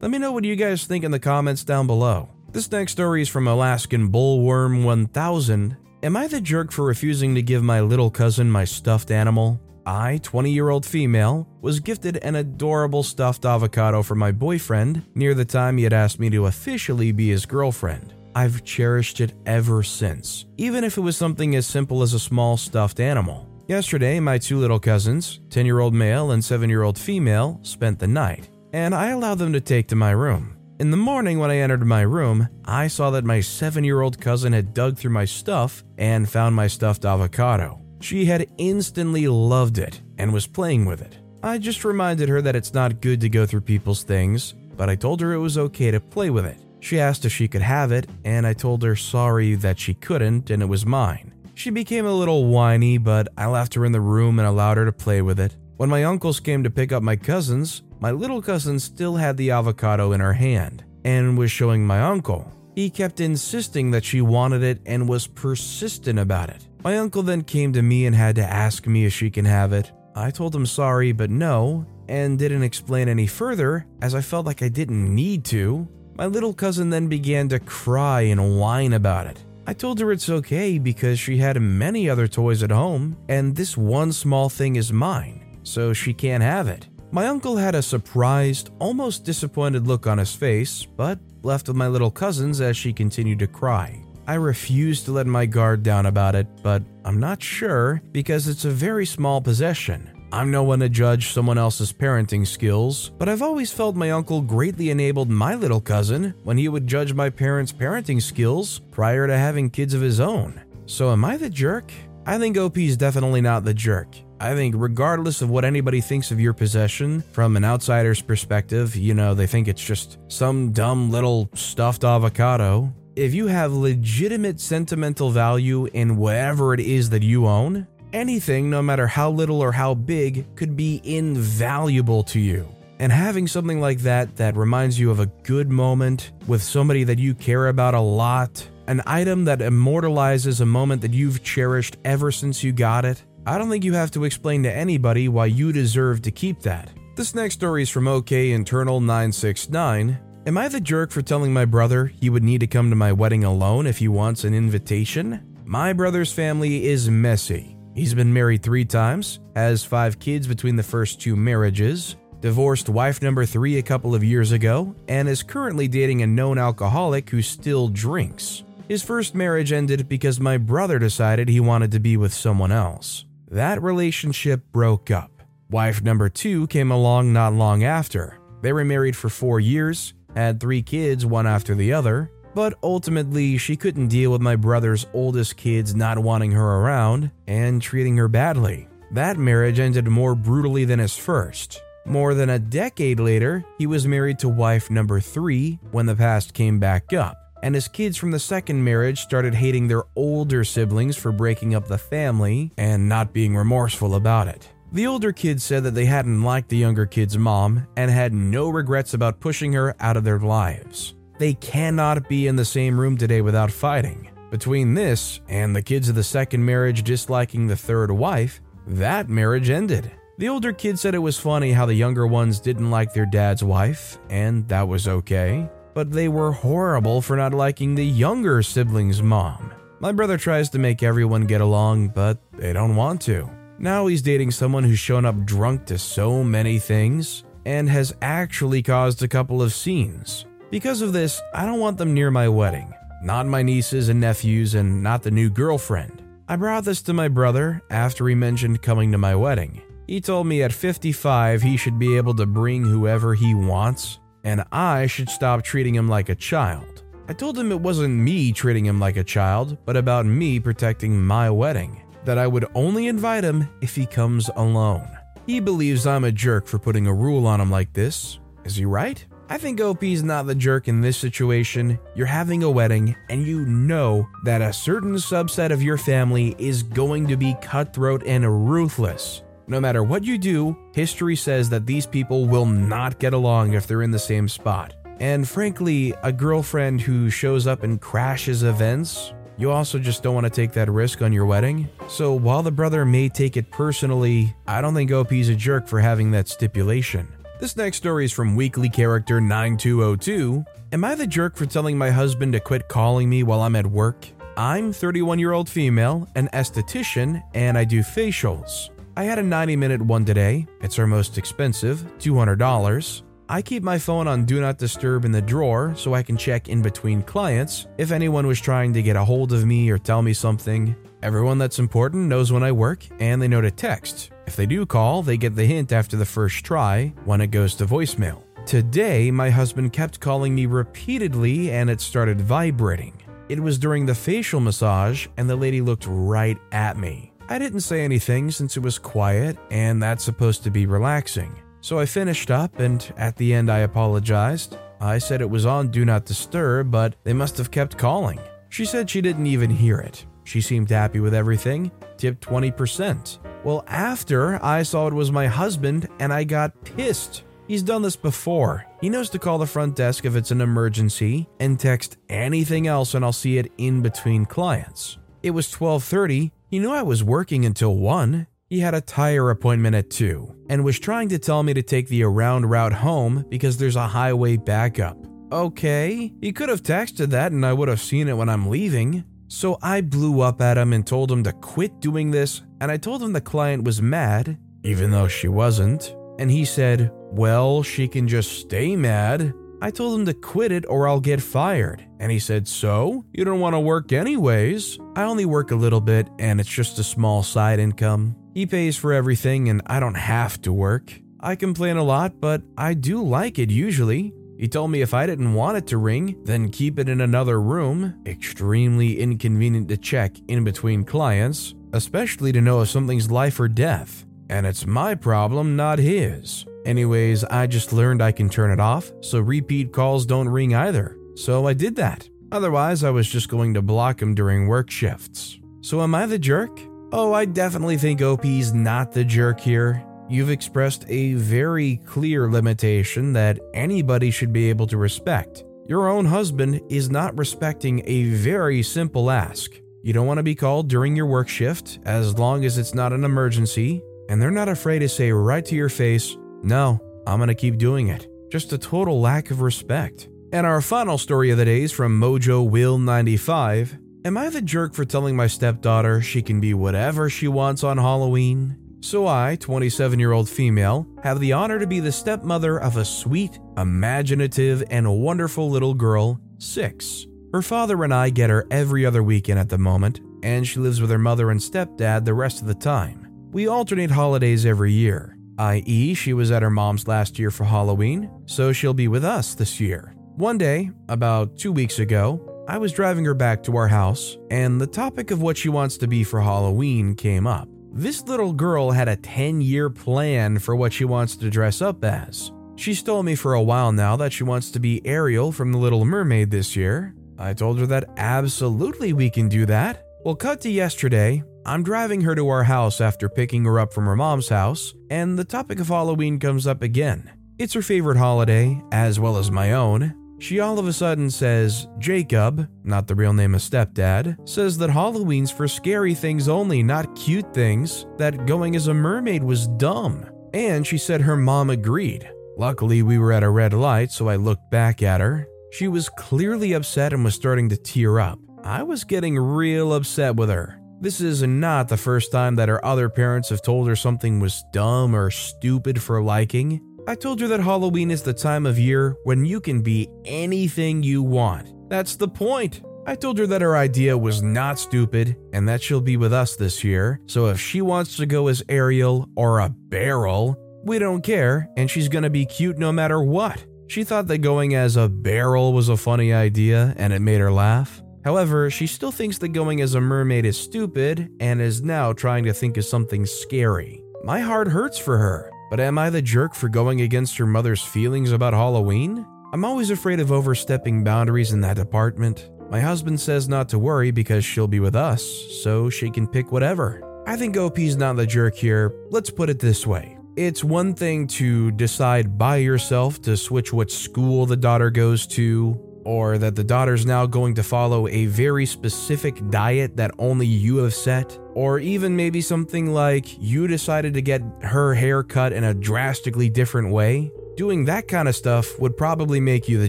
Let 0.00 0.10
me 0.10 0.18
know 0.18 0.32
what 0.32 0.44
you 0.44 0.56
guys 0.56 0.84
think 0.84 1.04
in 1.04 1.10
the 1.10 1.18
comments 1.18 1.64
down 1.64 1.86
below. 1.86 2.28
This 2.52 2.70
next 2.70 2.92
story 2.92 3.22
is 3.22 3.28
from 3.28 3.48
Alaskan 3.48 4.10
Bullworm 4.10 4.84
1000. 4.84 5.76
Am 6.02 6.16
I 6.16 6.26
the 6.26 6.40
jerk 6.40 6.72
for 6.72 6.84
refusing 6.84 7.34
to 7.34 7.42
give 7.42 7.62
my 7.62 7.80
little 7.80 8.10
cousin 8.10 8.50
my 8.50 8.64
stuffed 8.64 9.10
animal? 9.10 9.60
I, 9.86 10.18
20 10.22 10.50
year 10.50 10.68
old 10.68 10.84
female, 10.84 11.48
was 11.60 11.80
gifted 11.80 12.16
an 12.18 12.34
adorable 12.34 13.02
stuffed 13.02 13.44
avocado 13.44 14.02
from 14.02 14.18
my 14.18 14.32
boyfriend 14.32 15.04
near 15.14 15.32
the 15.32 15.44
time 15.44 15.76
he 15.76 15.84
had 15.84 15.92
asked 15.92 16.18
me 16.18 16.28
to 16.30 16.46
officially 16.46 17.12
be 17.12 17.28
his 17.28 17.46
girlfriend. 17.46 18.12
I've 18.36 18.64
cherished 18.64 19.22
it 19.22 19.32
ever 19.46 19.82
since, 19.82 20.44
even 20.58 20.84
if 20.84 20.98
it 20.98 21.00
was 21.00 21.16
something 21.16 21.56
as 21.56 21.66
simple 21.66 22.02
as 22.02 22.12
a 22.12 22.18
small 22.18 22.58
stuffed 22.58 23.00
animal. 23.00 23.48
Yesterday, 23.66 24.20
my 24.20 24.36
two 24.36 24.58
little 24.58 24.78
cousins, 24.78 25.40
10 25.48 25.64
year 25.64 25.80
old 25.80 25.94
male 25.94 26.32
and 26.32 26.44
7 26.44 26.68
year 26.68 26.82
old 26.82 26.98
female, 26.98 27.58
spent 27.62 27.98
the 27.98 28.06
night, 28.06 28.50
and 28.74 28.94
I 28.94 29.08
allowed 29.08 29.38
them 29.38 29.54
to 29.54 29.60
take 29.62 29.88
to 29.88 29.96
my 29.96 30.10
room. 30.10 30.58
In 30.78 30.90
the 30.90 30.98
morning, 30.98 31.38
when 31.38 31.50
I 31.50 31.60
entered 31.60 31.86
my 31.86 32.02
room, 32.02 32.46
I 32.66 32.88
saw 32.88 33.08
that 33.12 33.24
my 33.24 33.40
7 33.40 33.82
year 33.82 34.02
old 34.02 34.20
cousin 34.20 34.52
had 34.52 34.74
dug 34.74 34.98
through 34.98 35.12
my 35.12 35.24
stuff 35.24 35.82
and 35.96 36.28
found 36.28 36.54
my 36.54 36.66
stuffed 36.66 37.06
avocado. 37.06 37.80
She 38.02 38.26
had 38.26 38.50
instantly 38.58 39.28
loved 39.28 39.78
it 39.78 40.02
and 40.18 40.30
was 40.30 40.46
playing 40.46 40.84
with 40.84 41.00
it. 41.00 41.16
I 41.42 41.56
just 41.56 41.86
reminded 41.86 42.28
her 42.28 42.42
that 42.42 42.54
it's 42.54 42.74
not 42.74 43.00
good 43.00 43.22
to 43.22 43.30
go 43.30 43.46
through 43.46 43.62
people's 43.62 44.02
things, 44.02 44.52
but 44.76 44.90
I 44.90 44.94
told 44.94 45.22
her 45.22 45.32
it 45.32 45.38
was 45.38 45.56
okay 45.56 45.90
to 45.90 46.00
play 46.00 46.28
with 46.28 46.44
it. 46.44 46.58
She 46.80 47.00
asked 47.00 47.24
if 47.24 47.32
she 47.32 47.48
could 47.48 47.62
have 47.62 47.92
it, 47.92 48.06
and 48.24 48.46
I 48.46 48.52
told 48.52 48.82
her 48.82 48.96
sorry 48.96 49.54
that 49.56 49.78
she 49.78 49.94
couldn't 49.94 50.50
and 50.50 50.62
it 50.62 50.66
was 50.66 50.86
mine. 50.86 51.32
She 51.54 51.70
became 51.70 52.06
a 52.06 52.12
little 52.12 52.46
whiny, 52.46 52.98
but 52.98 53.28
I 53.36 53.46
left 53.46 53.74
her 53.74 53.84
in 53.84 53.92
the 53.92 54.00
room 54.00 54.38
and 54.38 54.46
allowed 54.46 54.76
her 54.76 54.84
to 54.84 54.92
play 54.92 55.22
with 55.22 55.40
it. 55.40 55.56
When 55.78 55.88
my 55.88 56.04
uncles 56.04 56.40
came 56.40 56.62
to 56.64 56.70
pick 56.70 56.92
up 56.92 57.02
my 57.02 57.16
cousins, 57.16 57.82
my 58.00 58.10
little 58.10 58.42
cousin 58.42 58.78
still 58.78 59.16
had 59.16 59.36
the 59.36 59.50
avocado 59.50 60.12
in 60.12 60.20
her 60.20 60.34
hand 60.34 60.84
and 61.04 61.38
was 61.38 61.50
showing 61.50 61.86
my 61.86 62.02
uncle. 62.02 62.52
He 62.74 62.90
kept 62.90 63.20
insisting 63.20 63.90
that 63.92 64.04
she 64.04 64.20
wanted 64.20 64.62
it 64.62 64.82
and 64.84 65.08
was 65.08 65.26
persistent 65.26 66.18
about 66.18 66.50
it. 66.50 66.68
My 66.84 66.98
uncle 66.98 67.22
then 67.22 67.42
came 67.42 67.72
to 67.72 67.82
me 67.82 68.04
and 68.04 68.14
had 68.14 68.36
to 68.36 68.44
ask 68.44 68.86
me 68.86 69.06
if 69.06 69.14
she 69.14 69.30
can 69.30 69.46
have 69.46 69.72
it. 69.72 69.90
I 70.14 70.30
told 70.30 70.54
him 70.54 70.66
sorry, 70.66 71.12
but 71.12 71.30
no, 71.30 71.86
and 72.08 72.38
didn't 72.38 72.62
explain 72.62 73.08
any 73.08 73.26
further 73.26 73.86
as 74.02 74.14
I 74.14 74.20
felt 74.20 74.44
like 74.44 74.62
I 74.62 74.68
didn't 74.68 75.14
need 75.14 75.44
to. 75.46 75.88
My 76.16 76.24
little 76.24 76.54
cousin 76.54 76.88
then 76.88 77.08
began 77.08 77.48
to 77.50 77.58
cry 77.60 78.22
and 78.22 78.58
whine 78.58 78.94
about 78.94 79.26
it. 79.26 79.44
I 79.66 79.74
told 79.74 80.00
her 80.00 80.12
it's 80.12 80.30
okay 80.30 80.78
because 80.78 81.18
she 81.18 81.36
had 81.36 81.60
many 81.60 82.08
other 82.08 82.26
toys 82.26 82.62
at 82.62 82.70
home, 82.70 83.18
and 83.28 83.54
this 83.54 83.76
one 83.76 84.12
small 84.12 84.48
thing 84.48 84.76
is 84.76 84.92
mine, 84.92 85.58
so 85.62 85.92
she 85.92 86.14
can't 86.14 86.42
have 86.42 86.68
it. 86.68 86.88
My 87.10 87.26
uncle 87.26 87.56
had 87.56 87.74
a 87.74 87.82
surprised, 87.82 88.70
almost 88.78 89.24
disappointed 89.24 89.86
look 89.86 90.06
on 90.06 90.16
his 90.16 90.34
face, 90.34 90.86
but 90.86 91.18
left 91.42 91.68
with 91.68 91.76
my 91.76 91.86
little 91.86 92.10
cousins 92.10 92.62
as 92.62 92.78
she 92.78 92.94
continued 92.94 93.40
to 93.40 93.46
cry. 93.46 94.02
I 94.26 94.34
refused 94.34 95.04
to 95.04 95.12
let 95.12 95.26
my 95.26 95.44
guard 95.44 95.82
down 95.82 96.06
about 96.06 96.34
it, 96.34 96.46
but 96.62 96.82
I'm 97.04 97.20
not 97.20 97.42
sure 97.42 98.00
because 98.12 98.48
it's 98.48 98.64
a 98.64 98.70
very 98.70 99.04
small 99.04 99.42
possession. 99.42 100.15
I'm 100.36 100.50
no 100.50 100.64
one 100.64 100.80
to 100.80 100.90
judge 100.90 101.32
someone 101.32 101.56
else's 101.56 101.94
parenting 101.94 102.46
skills, 102.46 103.10
but 103.16 103.26
I've 103.26 103.40
always 103.40 103.72
felt 103.72 103.96
my 103.96 104.10
uncle 104.10 104.42
greatly 104.42 104.90
enabled 104.90 105.30
my 105.30 105.54
little 105.54 105.80
cousin 105.80 106.34
when 106.44 106.58
he 106.58 106.68
would 106.68 106.86
judge 106.86 107.14
my 107.14 107.30
parents' 107.30 107.72
parenting 107.72 108.20
skills 108.20 108.80
prior 108.90 109.26
to 109.26 109.34
having 109.34 109.70
kids 109.70 109.94
of 109.94 110.02
his 110.02 110.20
own. 110.20 110.60
So, 110.84 111.10
am 111.10 111.24
I 111.24 111.38
the 111.38 111.48
jerk? 111.48 111.90
I 112.26 112.36
think 112.36 112.58
OP 112.58 112.76
is 112.76 112.98
definitely 112.98 113.40
not 113.40 113.64
the 113.64 113.72
jerk. 113.72 114.08
I 114.38 114.54
think, 114.54 114.74
regardless 114.76 115.40
of 115.40 115.48
what 115.48 115.64
anybody 115.64 116.02
thinks 116.02 116.30
of 116.30 116.38
your 116.38 116.52
possession, 116.52 117.22
from 117.32 117.56
an 117.56 117.64
outsider's 117.64 118.20
perspective, 118.20 118.94
you 118.94 119.14
know, 119.14 119.32
they 119.32 119.46
think 119.46 119.68
it's 119.68 119.82
just 119.82 120.18
some 120.28 120.70
dumb 120.70 121.10
little 121.10 121.48
stuffed 121.54 122.04
avocado. 122.04 122.92
If 123.16 123.32
you 123.32 123.46
have 123.46 123.72
legitimate 123.72 124.60
sentimental 124.60 125.30
value 125.30 125.86
in 125.86 126.18
whatever 126.18 126.74
it 126.74 126.80
is 126.80 127.08
that 127.08 127.22
you 127.22 127.46
own, 127.46 127.86
Anything, 128.16 128.70
no 128.70 128.80
matter 128.80 129.06
how 129.06 129.30
little 129.30 129.60
or 129.60 129.72
how 129.72 129.92
big, 129.92 130.46
could 130.56 130.74
be 130.74 131.02
invaluable 131.04 132.22
to 132.22 132.40
you. 132.40 132.66
And 132.98 133.12
having 133.12 133.46
something 133.46 133.78
like 133.78 133.98
that 133.98 134.36
that 134.36 134.56
reminds 134.56 134.98
you 134.98 135.10
of 135.10 135.20
a 135.20 135.26
good 135.26 135.68
moment 135.68 136.30
with 136.46 136.62
somebody 136.62 137.04
that 137.04 137.18
you 137.18 137.34
care 137.34 137.68
about 137.68 137.92
a 137.92 138.00
lot, 138.00 138.66
an 138.86 139.02
item 139.04 139.44
that 139.44 139.60
immortalizes 139.60 140.62
a 140.62 140.64
moment 140.64 141.02
that 141.02 141.12
you've 141.12 141.42
cherished 141.42 141.98
ever 142.06 142.32
since 142.32 142.64
you 142.64 142.72
got 142.72 143.04
it, 143.04 143.22
I 143.44 143.58
don't 143.58 143.68
think 143.68 143.84
you 143.84 143.92
have 143.92 144.12
to 144.12 144.24
explain 144.24 144.62
to 144.62 144.74
anybody 144.74 145.28
why 145.28 145.44
you 145.44 145.70
deserve 145.70 146.22
to 146.22 146.30
keep 146.30 146.60
that. 146.62 146.88
This 147.16 147.34
next 147.34 147.56
story 147.56 147.82
is 147.82 147.90
from 147.90 148.08
OK 148.08 148.52
Internal 148.52 148.98
969. 148.98 150.18
Am 150.46 150.56
I 150.56 150.68
the 150.68 150.80
jerk 150.80 151.10
for 151.10 151.20
telling 151.20 151.52
my 151.52 151.66
brother 151.66 152.06
he 152.06 152.30
would 152.30 152.44
need 152.44 152.60
to 152.60 152.66
come 152.66 152.88
to 152.88 152.96
my 152.96 153.12
wedding 153.12 153.44
alone 153.44 153.86
if 153.86 153.98
he 153.98 154.08
wants 154.08 154.44
an 154.44 154.54
invitation? 154.54 155.54
My 155.66 155.92
brother's 155.92 156.32
family 156.32 156.86
is 156.86 157.10
messy 157.10 157.75
He's 157.96 158.12
been 158.12 158.30
married 158.30 158.62
three 158.62 158.84
times, 158.84 159.40
has 159.54 159.82
five 159.82 160.18
kids 160.18 160.46
between 160.46 160.76
the 160.76 160.82
first 160.82 161.18
two 161.18 161.34
marriages, 161.34 162.16
divorced 162.42 162.90
wife 162.90 163.22
number 163.22 163.46
three 163.46 163.78
a 163.78 163.82
couple 163.82 164.14
of 164.14 164.22
years 164.22 164.52
ago, 164.52 164.94
and 165.08 165.26
is 165.26 165.42
currently 165.42 165.88
dating 165.88 166.20
a 166.20 166.26
known 166.26 166.58
alcoholic 166.58 167.30
who 167.30 167.40
still 167.40 167.88
drinks. 167.88 168.64
His 168.86 169.02
first 169.02 169.34
marriage 169.34 169.72
ended 169.72 170.10
because 170.10 170.38
my 170.38 170.58
brother 170.58 170.98
decided 170.98 171.48
he 171.48 171.58
wanted 171.58 171.90
to 171.92 171.98
be 171.98 172.18
with 172.18 172.34
someone 172.34 172.70
else. 172.70 173.24
That 173.50 173.82
relationship 173.82 174.70
broke 174.72 175.10
up. 175.10 175.42
Wife 175.70 176.02
number 176.02 176.28
two 176.28 176.66
came 176.66 176.90
along 176.90 177.32
not 177.32 177.54
long 177.54 177.82
after. 177.82 178.38
They 178.60 178.74
were 178.74 178.84
married 178.84 179.16
for 179.16 179.30
four 179.30 179.58
years, 179.58 180.12
had 180.34 180.60
three 180.60 180.82
kids, 180.82 181.24
one 181.24 181.46
after 181.46 181.74
the 181.74 181.94
other, 181.94 182.30
but 182.56 182.72
ultimately, 182.82 183.58
she 183.58 183.76
couldn't 183.76 184.08
deal 184.08 184.32
with 184.32 184.40
my 184.40 184.56
brother's 184.56 185.06
oldest 185.12 185.58
kids 185.58 185.94
not 185.94 186.18
wanting 186.18 186.52
her 186.52 186.76
around 186.78 187.30
and 187.46 187.82
treating 187.82 188.16
her 188.16 188.28
badly. 188.28 188.88
That 189.10 189.36
marriage 189.36 189.78
ended 189.78 190.08
more 190.08 190.34
brutally 190.34 190.86
than 190.86 190.98
his 190.98 191.14
first. 191.14 191.82
More 192.06 192.32
than 192.32 192.48
a 192.48 192.58
decade 192.58 193.20
later, 193.20 193.62
he 193.76 193.86
was 193.86 194.08
married 194.08 194.38
to 194.38 194.48
wife 194.48 194.90
number 194.90 195.20
three 195.20 195.78
when 195.90 196.06
the 196.06 196.16
past 196.16 196.54
came 196.54 196.78
back 196.78 197.12
up, 197.12 197.36
and 197.62 197.74
his 197.74 197.88
kids 197.88 198.16
from 198.16 198.30
the 198.30 198.38
second 198.38 198.82
marriage 198.82 199.20
started 199.20 199.52
hating 199.52 199.88
their 199.88 200.04
older 200.16 200.64
siblings 200.64 201.14
for 201.14 201.32
breaking 201.32 201.74
up 201.74 201.86
the 201.86 201.98
family 201.98 202.72
and 202.78 203.06
not 203.06 203.34
being 203.34 203.54
remorseful 203.54 204.14
about 204.14 204.48
it. 204.48 204.66
The 204.92 205.06
older 205.06 205.32
kids 205.32 205.62
said 205.62 205.84
that 205.84 205.94
they 205.94 206.06
hadn't 206.06 206.42
liked 206.42 206.70
the 206.70 206.78
younger 206.78 207.04
kid's 207.04 207.36
mom 207.36 207.86
and 207.98 208.10
had 208.10 208.32
no 208.32 208.70
regrets 208.70 209.12
about 209.12 209.40
pushing 209.40 209.74
her 209.74 209.94
out 210.00 210.16
of 210.16 210.24
their 210.24 210.38
lives. 210.38 211.12
They 211.38 211.54
cannot 211.54 212.28
be 212.28 212.46
in 212.46 212.56
the 212.56 212.64
same 212.64 212.98
room 212.98 213.16
today 213.16 213.42
without 213.42 213.70
fighting. 213.70 214.30
Between 214.50 214.94
this 214.94 215.40
and 215.48 215.74
the 215.74 215.82
kids 215.82 216.08
of 216.08 216.14
the 216.14 216.22
second 216.22 216.64
marriage 216.64 217.02
disliking 217.02 217.66
the 217.66 217.76
third 217.76 218.10
wife, 218.10 218.60
that 218.86 219.28
marriage 219.28 219.68
ended. 219.68 220.10
The 220.38 220.48
older 220.48 220.72
kids 220.72 221.00
said 221.00 221.14
it 221.14 221.18
was 221.18 221.38
funny 221.38 221.72
how 221.72 221.86
the 221.86 221.94
younger 221.94 222.26
ones 222.26 222.60
didn't 222.60 222.90
like 222.90 223.12
their 223.12 223.26
dad's 223.26 223.64
wife, 223.64 224.18
and 224.30 224.68
that 224.68 224.86
was 224.86 225.08
okay, 225.08 225.68
but 225.94 226.12
they 226.12 226.28
were 226.28 226.52
horrible 226.52 227.22
for 227.22 227.36
not 227.36 227.54
liking 227.54 227.94
the 227.94 228.04
younger 228.04 228.62
sibling's 228.62 229.22
mom. 229.22 229.72
My 229.98 230.12
brother 230.12 230.36
tries 230.36 230.68
to 230.70 230.78
make 230.78 231.02
everyone 231.02 231.46
get 231.46 231.62
along, 231.62 232.10
but 232.10 232.38
they 232.52 232.72
don't 232.72 232.96
want 232.96 233.22
to. 233.22 233.50
Now 233.78 234.06
he's 234.06 234.22
dating 234.22 234.50
someone 234.50 234.84
who's 234.84 234.98
shown 234.98 235.24
up 235.24 235.44
drunk 235.44 235.86
to 235.86 235.98
so 235.98 236.44
many 236.44 236.78
things 236.78 237.44
and 237.64 237.88
has 237.88 238.14
actually 238.22 238.82
caused 238.82 239.22
a 239.22 239.28
couple 239.28 239.62
of 239.62 239.72
scenes. 239.72 240.46
Because 240.70 241.00
of 241.00 241.12
this, 241.12 241.40
I 241.54 241.64
don't 241.64 241.78
want 241.78 241.96
them 241.96 242.12
near 242.12 242.30
my 242.30 242.48
wedding. 242.48 242.92
Not 243.22 243.46
my 243.46 243.62
nieces 243.62 244.08
and 244.08 244.20
nephews, 244.20 244.74
and 244.74 245.02
not 245.02 245.22
the 245.22 245.30
new 245.30 245.48
girlfriend. 245.48 246.22
I 246.48 246.56
brought 246.56 246.84
this 246.84 247.02
to 247.02 247.12
my 247.12 247.28
brother 247.28 247.82
after 247.90 248.26
he 248.26 248.34
mentioned 248.34 248.82
coming 248.82 249.12
to 249.12 249.18
my 249.18 249.34
wedding. 249.36 249.80
He 250.08 250.20
told 250.20 250.46
me 250.46 250.62
at 250.62 250.72
55 250.72 251.62
he 251.62 251.76
should 251.76 251.98
be 251.98 252.16
able 252.16 252.34
to 252.34 252.46
bring 252.46 252.84
whoever 252.84 253.34
he 253.34 253.54
wants, 253.54 254.18
and 254.44 254.64
I 254.72 255.06
should 255.06 255.30
stop 255.30 255.62
treating 255.62 255.94
him 255.94 256.08
like 256.08 256.28
a 256.28 256.34
child. 256.34 257.04
I 257.28 257.32
told 257.32 257.58
him 257.58 257.70
it 257.70 257.80
wasn't 257.80 258.14
me 258.14 258.52
treating 258.52 258.86
him 258.86 259.00
like 259.00 259.16
a 259.16 259.24
child, 259.24 259.78
but 259.84 259.96
about 259.96 260.26
me 260.26 260.58
protecting 260.60 261.20
my 261.20 261.48
wedding, 261.48 262.02
that 262.24 262.38
I 262.38 262.46
would 262.46 262.66
only 262.74 263.06
invite 263.06 263.44
him 263.44 263.68
if 263.80 263.94
he 263.94 264.06
comes 264.06 264.50
alone. 264.56 265.08
He 265.46 265.60
believes 265.60 266.06
I'm 266.06 266.24
a 266.24 266.32
jerk 266.32 266.66
for 266.66 266.78
putting 266.78 267.06
a 267.06 267.14
rule 267.14 267.46
on 267.46 267.60
him 267.60 267.70
like 267.70 267.92
this. 267.92 268.40
Is 268.64 268.76
he 268.76 268.84
right? 268.84 269.24
I 269.48 269.58
think 269.58 269.80
OP's 269.80 270.24
not 270.24 270.46
the 270.46 270.56
jerk 270.56 270.88
in 270.88 271.00
this 271.00 271.16
situation. 271.16 272.00
You're 272.16 272.26
having 272.26 272.64
a 272.64 272.70
wedding, 272.70 273.14
and 273.30 273.46
you 273.46 273.64
know 273.64 274.28
that 274.42 274.60
a 274.60 274.72
certain 274.72 275.14
subset 275.14 275.70
of 275.70 275.84
your 275.84 275.96
family 275.96 276.56
is 276.58 276.82
going 276.82 277.28
to 277.28 277.36
be 277.36 277.56
cutthroat 277.62 278.24
and 278.26 278.68
ruthless. 278.68 279.42
No 279.68 279.80
matter 279.80 280.02
what 280.02 280.24
you 280.24 280.36
do, 280.36 280.76
history 280.94 281.36
says 281.36 281.68
that 281.70 281.86
these 281.86 282.06
people 282.06 282.46
will 282.46 282.66
not 282.66 283.20
get 283.20 283.34
along 283.34 283.74
if 283.74 283.86
they're 283.86 284.02
in 284.02 284.10
the 284.10 284.18
same 284.18 284.48
spot. 284.48 284.94
And 285.20 285.48
frankly, 285.48 286.12
a 286.24 286.32
girlfriend 286.32 287.00
who 287.00 287.30
shows 287.30 287.68
up 287.68 287.84
and 287.84 288.00
crashes 288.00 288.64
events, 288.64 289.32
you 289.58 289.70
also 289.70 290.00
just 290.00 290.24
don't 290.24 290.34
want 290.34 290.44
to 290.44 290.50
take 290.50 290.72
that 290.72 290.90
risk 290.90 291.22
on 291.22 291.32
your 291.32 291.46
wedding. 291.46 291.88
So 292.08 292.34
while 292.34 292.62
the 292.64 292.72
brother 292.72 293.04
may 293.04 293.28
take 293.28 293.56
it 293.56 293.70
personally, 293.70 294.54
I 294.66 294.80
don't 294.80 294.94
think 294.94 295.12
OP's 295.12 295.48
a 295.48 295.54
jerk 295.54 295.86
for 295.86 296.00
having 296.00 296.32
that 296.32 296.48
stipulation. 296.48 297.28
This 297.58 297.74
next 297.74 297.96
story 297.96 298.26
is 298.26 298.32
from 298.32 298.54
Weekly 298.54 298.90
Character 298.90 299.40
9202. 299.40 300.62
Am 300.92 301.04
I 301.04 301.14
the 301.14 301.26
jerk 301.26 301.56
for 301.56 301.64
telling 301.64 301.96
my 301.96 302.10
husband 302.10 302.52
to 302.52 302.60
quit 302.60 302.86
calling 302.86 303.30
me 303.30 303.44
while 303.44 303.62
I'm 303.62 303.76
at 303.76 303.86
work? 303.86 304.26
I'm 304.58 304.92
31 304.92 305.38
year 305.38 305.52
old 305.52 305.66
female, 305.66 306.28
an 306.34 306.50
esthetician, 306.52 307.42
and 307.54 307.78
I 307.78 307.84
do 307.84 308.00
facials. 308.00 308.90
I 309.16 309.24
had 309.24 309.38
a 309.38 309.42
90 309.42 309.74
minute 309.74 310.02
one 310.02 310.26
today. 310.26 310.66
It's 310.82 310.98
our 310.98 311.06
most 311.06 311.38
expensive, 311.38 312.04
$200. 312.18 313.22
I 313.48 313.62
keep 313.62 313.82
my 313.82 313.98
phone 313.98 314.28
on 314.28 314.44
Do 314.44 314.60
Not 314.60 314.76
Disturb 314.76 315.24
in 315.24 315.32
the 315.32 315.40
drawer 315.40 315.94
so 315.96 316.12
I 316.12 316.22
can 316.22 316.36
check 316.36 316.68
in 316.68 316.82
between 316.82 317.22
clients 317.22 317.86
if 317.96 318.10
anyone 318.10 318.46
was 318.46 318.60
trying 318.60 318.92
to 318.92 319.02
get 319.02 319.16
a 319.16 319.24
hold 319.24 319.54
of 319.54 319.64
me 319.64 319.88
or 319.88 319.96
tell 319.96 320.20
me 320.20 320.34
something. 320.34 320.94
Everyone 321.22 321.56
that's 321.56 321.78
important 321.78 322.28
knows 322.28 322.52
when 322.52 322.62
I 322.62 322.72
work 322.72 323.06
and 323.18 323.40
they 323.40 323.48
know 323.48 323.62
to 323.62 323.70
text. 323.70 324.30
If 324.46 324.56
they 324.56 324.66
do 324.66 324.86
call, 324.86 325.22
they 325.22 325.36
get 325.36 325.56
the 325.56 325.66
hint 325.66 325.92
after 325.92 326.16
the 326.16 326.24
first 326.24 326.64
try 326.64 327.12
when 327.24 327.40
it 327.40 327.48
goes 327.48 327.74
to 327.76 327.86
voicemail. 327.86 328.42
Today, 328.64 329.30
my 329.30 329.50
husband 329.50 329.92
kept 329.92 330.20
calling 330.20 330.54
me 330.54 330.66
repeatedly 330.66 331.70
and 331.70 331.90
it 331.90 332.00
started 332.00 332.40
vibrating. 332.40 333.20
It 333.48 333.60
was 333.60 333.78
during 333.78 334.06
the 334.06 334.14
facial 334.14 334.60
massage 334.60 335.26
and 335.36 335.48
the 335.48 335.56
lady 335.56 335.80
looked 335.80 336.06
right 336.08 336.58
at 336.72 336.96
me. 336.96 337.32
I 337.48 337.58
didn't 337.58 337.80
say 337.80 338.02
anything 338.02 338.50
since 338.50 338.76
it 338.76 338.82
was 338.82 338.98
quiet 338.98 339.56
and 339.70 340.02
that's 340.02 340.24
supposed 340.24 340.64
to 340.64 340.70
be 340.70 340.86
relaxing. 340.86 341.54
So 341.80 342.00
I 342.00 342.06
finished 342.06 342.50
up, 342.50 342.80
and 342.80 343.12
at 343.16 343.36
the 343.36 343.54
end, 343.54 343.70
I 343.70 343.78
apologized. 343.78 344.76
I 345.00 345.18
said 345.18 345.40
it 345.40 345.48
was 345.48 345.64
on 345.64 345.92
Do 345.92 346.04
Not 346.04 346.24
Disturb, 346.24 346.90
but 346.90 347.14
they 347.22 347.32
must 347.32 347.56
have 347.58 347.70
kept 347.70 347.96
calling. 347.96 348.40
She 348.70 348.84
said 348.84 349.08
she 349.08 349.20
didn't 349.20 349.46
even 349.46 349.70
hear 349.70 349.98
it. 349.98 350.26
She 350.46 350.60
seemed 350.60 350.88
happy 350.88 351.18
with 351.18 351.34
everything, 351.34 351.90
tipped 352.16 352.46
20%. 352.46 353.38
Well, 353.64 353.84
after 353.88 354.64
I 354.64 354.84
saw 354.84 355.08
it 355.08 355.12
was 355.12 355.32
my 355.32 355.48
husband, 355.48 356.08
and 356.20 356.32
I 356.32 356.44
got 356.44 356.84
pissed. 356.84 357.42
He's 357.66 357.82
done 357.82 358.02
this 358.02 358.14
before. 358.14 358.86
He 359.00 359.08
knows 359.08 359.28
to 359.30 359.40
call 359.40 359.58
the 359.58 359.66
front 359.66 359.96
desk 359.96 360.24
if 360.24 360.36
it's 360.36 360.52
an 360.52 360.60
emergency 360.60 361.48
and 361.58 361.80
text 361.80 362.16
anything 362.28 362.86
else 362.86 363.14
and 363.14 363.24
I'll 363.24 363.32
see 363.32 363.58
it 363.58 363.72
in 363.76 364.02
between 364.02 364.46
clients. 364.46 365.18
It 365.42 365.50
was 365.50 365.68
12:30. 365.72 366.52
He 366.70 366.78
knew 366.78 366.92
I 366.92 367.02
was 367.02 367.24
working 367.24 367.64
until 367.64 367.96
1. 367.96 368.46
He 368.68 368.80
had 368.80 368.94
a 368.94 369.00
tire 369.00 369.50
appointment 369.50 369.96
at 369.96 370.10
2 370.10 370.54
and 370.68 370.84
was 370.84 371.00
trying 371.00 371.28
to 371.30 371.38
tell 371.40 371.64
me 371.64 371.74
to 371.74 371.82
take 371.82 372.08
the 372.08 372.22
around 372.22 372.66
route 372.66 372.92
home 372.92 373.44
because 373.48 373.78
there's 373.78 373.96
a 373.96 374.08
highway 374.08 374.56
backup. 374.56 375.18
Okay, 375.50 376.32
he 376.40 376.52
could 376.52 376.68
have 376.68 376.84
texted 376.84 377.30
that 377.30 377.50
and 377.50 377.66
I 377.66 377.72
would 377.72 377.88
have 377.88 378.00
seen 378.00 378.28
it 378.28 378.36
when 378.36 378.48
I'm 378.48 378.68
leaving. 378.68 379.24
So 379.48 379.78
I 379.82 380.00
blew 380.00 380.40
up 380.40 380.60
at 380.60 380.78
him 380.78 380.92
and 380.92 381.06
told 381.06 381.30
him 381.30 381.44
to 381.44 381.52
quit 381.52 382.00
doing 382.00 382.30
this, 382.30 382.62
and 382.80 382.90
I 382.90 382.96
told 382.96 383.22
him 383.22 383.32
the 383.32 383.40
client 383.40 383.84
was 383.84 384.02
mad, 384.02 384.58
even 384.82 385.10
though 385.10 385.28
she 385.28 385.48
wasn't. 385.48 386.14
And 386.38 386.50
he 386.50 386.64
said, 386.64 387.10
Well, 387.30 387.82
she 387.82 388.08
can 388.08 388.28
just 388.28 388.52
stay 388.52 388.96
mad. 388.96 389.54
I 389.80 389.90
told 389.90 390.18
him 390.18 390.26
to 390.26 390.34
quit 390.34 390.72
it 390.72 390.86
or 390.88 391.06
I'll 391.06 391.20
get 391.20 391.40
fired. 391.40 392.06
And 392.18 392.32
he 392.32 392.38
said, 392.38 392.66
So? 392.66 393.24
You 393.32 393.44
don't 393.44 393.60
want 393.60 393.74
to 393.74 393.80
work 393.80 394.12
anyways? 394.12 394.98
I 395.14 395.24
only 395.24 395.44
work 395.44 395.70
a 395.70 395.76
little 395.76 396.00
bit 396.00 396.28
and 396.38 396.60
it's 396.60 396.68
just 396.68 396.98
a 396.98 397.04
small 397.04 397.42
side 397.42 397.78
income. 397.78 398.36
He 398.54 398.66
pays 398.66 398.96
for 398.96 399.12
everything 399.12 399.68
and 399.68 399.82
I 399.86 400.00
don't 400.00 400.14
have 400.16 400.60
to 400.62 400.72
work. 400.72 401.12
I 401.40 401.56
complain 401.56 401.96
a 401.98 402.02
lot, 402.02 402.40
but 402.40 402.62
I 402.76 402.94
do 402.94 403.22
like 403.22 403.58
it 403.58 403.70
usually. 403.70 404.32
He 404.58 404.68
told 404.68 404.90
me 404.90 405.02
if 405.02 405.12
I 405.12 405.26
didn't 405.26 405.54
want 405.54 405.76
it 405.76 405.86
to 405.88 405.98
ring, 405.98 406.36
then 406.44 406.70
keep 406.70 406.98
it 406.98 407.08
in 407.08 407.20
another 407.20 407.60
room. 407.60 408.14
Extremely 408.26 409.20
inconvenient 409.20 409.88
to 409.88 409.96
check 409.96 410.36
in 410.48 410.64
between 410.64 411.04
clients, 411.04 411.74
especially 411.92 412.52
to 412.52 412.60
know 412.60 412.80
if 412.80 412.88
something's 412.88 413.30
life 413.30 413.60
or 413.60 413.68
death. 413.68 414.24
And 414.48 414.66
it's 414.66 414.86
my 414.86 415.14
problem, 415.14 415.76
not 415.76 415.98
his. 415.98 416.64
Anyways, 416.84 417.44
I 417.44 417.66
just 417.66 417.92
learned 417.92 418.22
I 418.22 418.32
can 418.32 418.48
turn 418.48 418.70
it 418.70 418.80
off, 418.80 419.10
so 419.20 419.40
repeat 419.40 419.92
calls 419.92 420.24
don't 420.24 420.48
ring 420.48 420.74
either. 420.74 421.18
So 421.34 421.66
I 421.66 421.74
did 421.74 421.96
that. 421.96 422.28
Otherwise, 422.52 423.02
I 423.02 423.10
was 423.10 423.28
just 423.28 423.48
going 423.48 423.74
to 423.74 423.82
block 423.82 424.22
him 424.22 424.34
during 424.34 424.68
work 424.68 424.90
shifts. 424.90 425.58
So 425.80 426.00
am 426.00 426.14
I 426.14 426.26
the 426.26 426.38
jerk? 426.38 426.80
Oh, 427.12 427.32
I 427.32 427.44
definitely 427.44 427.96
think 427.98 428.22
OP's 428.22 428.72
not 428.72 429.12
the 429.12 429.24
jerk 429.24 429.60
here. 429.60 430.05
You've 430.28 430.50
expressed 430.50 431.04
a 431.08 431.34
very 431.34 432.00
clear 432.04 432.50
limitation 432.50 433.32
that 433.34 433.60
anybody 433.74 434.32
should 434.32 434.52
be 434.52 434.68
able 434.68 434.88
to 434.88 434.96
respect. 434.96 435.64
Your 435.86 436.08
own 436.08 436.24
husband 436.24 436.80
is 436.88 437.10
not 437.10 437.38
respecting 437.38 438.02
a 438.06 438.24
very 438.24 438.82
simple 438.82 439.30
ask. 439.30 439.80
You 440.02 440.12
don't 440.12 440.26
want 440.26 440.38
to 440.38 440.42
be 440.42 440.56
called 440.56 440.88
during 440.88 441.14
your 441.14 441.26
work 441.26 441.48
shift 441.48 442.00
as 442.04 442.36
long 442.38 442.64
as 442.64 442.76
it's 442.76 442.94
not 442.94 443.12
an 443.12 443.22
emergency, 443.22 444.02
and 444.28 444.42
they're 444.42 444.50
not 444.50 444.68
afraid 444.68 444.98
to 445.00 445.08
say 445.08 445.30
right 445.30 445.64
to 445.64 445.76
your 445.76 445.88
face, 445.88 446.36
No, 446.62 447.00
I'm 447.24 447.38
going 447.38 447.48
to 447.48 447.54
keep 447.54 447.78
doing 447.78 448.08
it. 448.08 448.26
Just 448.50 448.72
a 448.72 448.78
total 448.78 449.20
lack 449.20 449.52
of 449.52 449.60
respect. 449.60 450.28
And 450.52 450.66
our 450.66 450.80
final 450.80 451.18
story 451.18 451.50
of 451.50 451.58
the 451.58 451.64
day 451.64 451.82
is 451.82 451.92
from 451.92 452.20
Mojo 452.20 452.68
Will 452.68 452.98
95. 452.98 453.98
Am 454.24 454.36
I 454.36 454.48
the 454.50 454.62
jerk 454.62 454.92
for 454.92 455.04
telling 455.04 455.36
my 455.36 455.46
stepdaughter 455.46 456.20
she 456.20 456.42
can 456.42 456.60
be 456.60 456.74
whatever 456.74 457.30
she 457.30 457.46
wants 457.46 457.84
on 457.84 457.98
Halloween? 457.98 458.76
So 459.00 459.26
I, 459.26 459.56
27 459.56 460.18
year 460.18 460.32
old 460.32 460.48
female, 460.48 461.06
have 461.22 461.40
the 461.40 461.52
honor 461.52 461.78
to 461.78 461.86
be 461.86 462.00
the 462.00 462.12
stepmother 462.12 462.80
of 462.80 462.96
a 462.96 463.04
sweet, 463.04 463.58
imaginative, 463.76 464.82
and 464.90 465.20
wonderful 465.20 465.70
little 465.70 465.94
girl, 465.94 466.40
6. 466.58 467.26
Her 467.52 467.62
father 467.62 468.02
and 468.04 468.12
I 468.12 468.30
get 468.30 468.50
her 468.50 468.66
every 468.70 469.06
other 469.06 469.22
weekend 469.22 469.58
at 469.58 469.68
the 469.68 469.78
moment, 469.78 470.20
and 470.42 470.66
she 470.66 470.80
lives 470.80 471.00
with 471.00 471.10
her 471.10 471.18
mother 471.18 471.50
and 471.50 471.60
stepdad 471.60 472.24
the 472.24 472.34
rest 472.34 472.60
of 472.60 472.66
the 472.66 472.74
time. 472.74 473.28
We 473.52 473.68
alternate 473.68 474.10
holidays 474.10 474.66
every 474.66 474.92
year, 474.92 475.36
i.e., 475.58 476.14
she 476.14 476.32
was 476.32 476.50
at 476.50 476.62
her 476.62 476.70
mom's 476.70 477.06
last 477.06 477.38
year 477.38 477.50
for 477.50 477.64
Halloween, 477.64 478.30
so 478.46 478.72
she'll 478.72 478.94
be 478.94 479.08
with 479.08 479.24
us 479.24 479.54
this 479.54 479.80
year. 479.80 480.14
One 480.36 480.58
day, 480.58 480.90
about 481.08 481.56
two 481.56 481.72
weeks 481.72 481.98
ago, 481.98 482.64
I 482.68 482.78
was 482.78 482.92
driving 482.92 483.24
her 483.24 483.34
back 483.34 483.62
to 483.64 483.76
our 483.76 483.88
house, 483.88 484.36
and 484.50 484.80
the 484.80 484.86
topic 484.86 485.30
of 485.30 485.40
what 485.40 485.56
she 485.56 485.68
wants 485.68 485.96
to 485.98 486.08
be 486.08 486.24
for 486.24 486.40
Halloween 486.40 487.14
came 487.14 487.46
up. 487.46 487.68
This 487.96 488.22
little 488.24 488.52
girl 488.52 488.90
had 488.90 489.08
a 489.08 489.16
10 489.16 489.62
year 489.62 489.88
plan 489.88 490.58
for 490.58 490.76
what 490.76 490.92
she 490.92 491.06
wants 491.06 491.34
to 491.36 491.48
dress 491.48 491.80
up 491.80 492.04
as. 492.04 492.52
She's 492.76 493.02
told 493.02 493.24
me 493.24 493.34
for 493.34 493.54
a 493.54 493.62
while 493.62 493.90
now 493.90 494.16
that 494.16 494.34
she 494.34 494.44
wants 494.44 494.70
to 494.72 494.78
be 494.78 495.00
Ariel 495.06 495.50
from 495.50 495.72
The 495.72 495.78
Little 495.78 496.04
Mermaid 496.04 496.50
this 496.50 496.76
year. 496.76 497.14
I 497.38 497.54
told 497.54 497.78
her 497.78 497.86
that 497.86 498.10
absolutely 498.18 499.14
we 499.14 499.30
can 499.30 499.48
do 499.48 499.64
that. 499.64 500.04
Well, 500.26 500.34
cut 500.34 500.60
to 500.60 500.70
yesterday. 500.70 501.42
I'm 501.64 501.82
driving 501.82 502.20
her 502.20 502.34
to 502.34 502.46
our 502.50 502.64
house 502.64 503.00
after 503.00 503.30
picking 503.30 503.64
her 503.64 503.80
up 503.80 503.94
from 503.94 504.04
her 504.04 504.14
mom's 504.14 504.50
house, 504.50 504.92
and 505.08 505.38
the 505.38 505.44
topic 505.44 505.80
of 505.80 505.88
Halloween 505.88 506.38
comes 506.38 506.66
up 506.66 506.82
again. 506.82 507.32
It's 507.58 507.72
her 507.72 507.80
favorite 507.80 508.18
holiday, 508.18 508.78
as 508.92 509.18
well 509.18 509.38
as 509.38 509.50
my 509.50 509.72
own, 509.72 510.14
she 510.38 510.60
all 510.60 510.78
of 510.78 510.86
a 510.86 510.92
sudden 510.92 511.30
says, 511.30 511.88
Jacob, 511.98 512.68
not 512.84 513.06
the 513.06 513.14
real 513.14 513.32
name 513.32 513.54
of 513.54 513.60
stepdad, 513.60 514.36
says 514.48 514.76
that 514.78 514.90
Halloween's 514.90 515.50
for 515.50 515.66
scary 515.66 516.14
things 516.14 516.48
only, 516.48 516.82
not 516.82 517.16
cute 517.16 517.54
things, 517.54 518.06
that 518.18 518.46
going 518.46 518.76
as 518.76 518.88
a 518.88 518.94
mermaid 518.94 519.42
was 519.42 519.66
dumb. 519.66 520.26
And 520.52 520.86
she 520.86 520.98
said 520.98 521.20
her 521.22 521.36
mom 521.36 521.70
agreed. 521.70 522.28
Luckily, 522.56 523.02
we 523.02 523.18
were 523.18 523.32
at 523.32 523.42
a 523.42 523.50
red 523.50 523.72
light, 523.72 524.10
so 524.10 524.28
I 524.28 524.36
looked 524.36 524.70
back 524.70 525.02
at 525.02 525.20
her. 525.20 525.46
She 525.72 525.88
was 525.88 526.08
clearly 526.08 526.72
upset 526.72 527.12
and 527.12 527.24
was 527.24 527.34
starting 527.34 527.68
to 527.70 527.76
tear 527.76 528.18
up. 528.18 528.38
I 528.64 528.82
was 528.82 529.04
getting 529.04 529.38
real 529.38 529.92
upset 529.92 530.36
with 530.36 530.48
her. 530.48 530.80
This 531.00 531.20
is 531.20 531.42
not 531.42 531.88
the 531.88 531.98
first 531.98 532.32
time 532.32 532.56
that 532.56 532.70
her 532.70 532.82
other 532.84 533.10
parents 533.10 533.50
have 533.50 533.60
told 533.60 533.86
her 533.86 533.96
something 533.96 534.40
was 534.40 534.64
dumb 534.72 535.14
or 535.14 535.30
stupid 535.30 536.02
for 536.02 536.22
liking. 536.22 536.80
I 537.08 537.14
told 537.14 537.40
her 537.40 537.46
that 537.48 537.60
Halloween 537.60 538.10
is 538.10 538.22
the 538.22 538.32
time 538.32 538.66
of 538.66 538.80
year 538.80 539.16
when 539.22 539.44
you 539.44 539.60
can 539.60 539.80
be 539.80 540.08
anything 540.24 541.04
you 541.04 541.22
want. 541.22 541.72
That's 541.88 542.16
the 542.16 542.26
point. 542.26 542.82
I 543.06 543.14
told 543.14 543.38
her 543.38 543.46
that 543.46 543.62
her 543.62 543.76
idea 543.76 544.18
was 544.18 544.42
not 544.42 544.80
stupid 544.80 545.36
and 545.52 545.68
that 545.68 545.80
she'll 545.80 546.00
be 546.00 546.16
with 546.16 546.32
us 546.32 546.56
this 546.56 546.82
year, 546.82 547.20
so 547.26 547.46
if 547.46 547.60
she 547.60 547.80
wants 547.80 548.16
to 548.16 548.26
go 548.26 548.48
as 548.48 548.64
Ariel 548.68 549.28
or 549.36 549.60
a 549.60 549.68
barrel, 549.68 550.56
we 550.84 550.98
don't 550.98 551.22
care, 551.22 551.68
and 551.76 551.88
she's 551.88 552.08
gonna 552.08 552.30
be 552.30 552.44
cute 552.44 552.76
no 552.76 552.90
matter 552.90 553.22
what. 553.22 553.64
She 553.86 554.02
thought 554.02 554.26
that 554.26 554.38
going 554.38 554.74
as 554.74 554.96
a 554.96 555.08
barrel 555.08 555.72
was 555.72 555.88
a 555.88 555.96
funny 555.96 556.32
idea 556.32 556.92
and 556.96 557.12
it 557.12 557.20
made 557.20 557.38
her 557.38 557.52
laugh. 557.52 558.02
However, 558.24 558.68
she 558.68 558.88
still 558.88 559.12
thinks 559.12 559.38
that 559.38 559.50
going 559.50 559.80
as 559.80 559.94
a 559.94 560.00
mermaid 560.00 560.44
is 560.44 560.58
stupid 560.58 561.30
and 561.38 561.60
is 561.60 561.82
now 561.82 562.12
trying 562.12 562.42
to 562.44 562.52
think 562.52 562.76
of 562.76 562.84
something 562.84 563.24
scary. 563.24 564.02
My 564.24 564.40
heart 564.40 564.66
hurts 564.66 564.98
for 564.98 565.18
her, 565.18 565.52
but 565.70 565.80
am 565.80 565.98
I 565.98 566.10
the 566.10 566.22
jerk 566.22 566.54
for 566.54 566.68
going 566.68 567.00
against 567.00 567.36
her 567.38 567.46
mother's 567.46 567.82
feelings 567.82 568.32
about 568.32 568.52
Halloween? 568.52 569.26
I'm 569.52 569.64
always 569.64 569.90
afraid 569.90 570.20
of 570.20 570.32
overstepping 570.32 571.04
boundaries 571.04 571.52
in 571.52 571.60
that 571.62 571.76
department. 571.76 572.50
My 572.70 572.80
husband 572.80 573.20
says 573.20 573.48
not 573.48 573.68
to 573.70 573.78
worry 573.78 574.10
because 574.10 574.44
she'll 574.44 574.68
be 574.68 574.80
with 574.80 574.96
us, 574.96 575.24
so 575.62 575.88
she 575.88 576.10
can 576.10 576.26
pick 576.26 576.52
whatever. 576.52 577.02
I 577.26 577.36
think 577.36 577.56
OP's 577.56 577.96
not 577.96 578.16
the 578.16 578.26
jerk 578.26 578.54
here. 578.54 578.92
Let's 579.10 579.30
put 579.30 579.50
it 579.50 579.58
this 579.58 579.86
way. 579.86 580.18
It's 580.36 580.62
one 580.62 580.94
thing 580.94 581.26
to 581.28 581.70
decide 581.70 582.36
by 582.36 582.56
yourself 582.56 583.22
to 583.22 583.36
switch 583.36 583.72
what 583.72 583.90
school 583.90 584.46
the 584.46 584.56
daughter 584.56 584.90
goes 584.90 585.26
to, 585.28 585.80
or 586.04 586.38
that 586.38 586.54
the 586.54 586.62
daughter's 586.62 587.06
now 587.06 587.26
going 587.26 587.54
to 587.54 587.62
follow 587.62 588.06
a 588.08 588.26
very 588.26 588.66
specific 588.66 589.48
diet 589.50 589.96
that 589.96 590.10
only 590.18 590.46
you 590.46 590.76
have 590.76 590.94
set, 590.94 591.38
or 591.56 591.78
even 591.78 592.14
maybe 592.14 592.42
something 592.42 592.92
like 592.92 593.40
you 593.40 593.66
decided 593.66 594.12
to 594.12 594.20
get 594.20 594.42
her 594.60 594.92
hair 594.92 595.22
cut 595.22 595.54
in 595.54 595.64
a 595.64 595.72
drastically 595.72 596.50
different 596.50 596.90
way. 596.92 597.32
Doing 597.56 597.86
that 597.86 598.08
kind 598.08 598.28
of 598.28 598.36
stuff 598.36 598.78
would 598.78 598.94
probably 598.94 599.40
make 599.40 599.66
you 599.66 599.78
the 599.78 599.88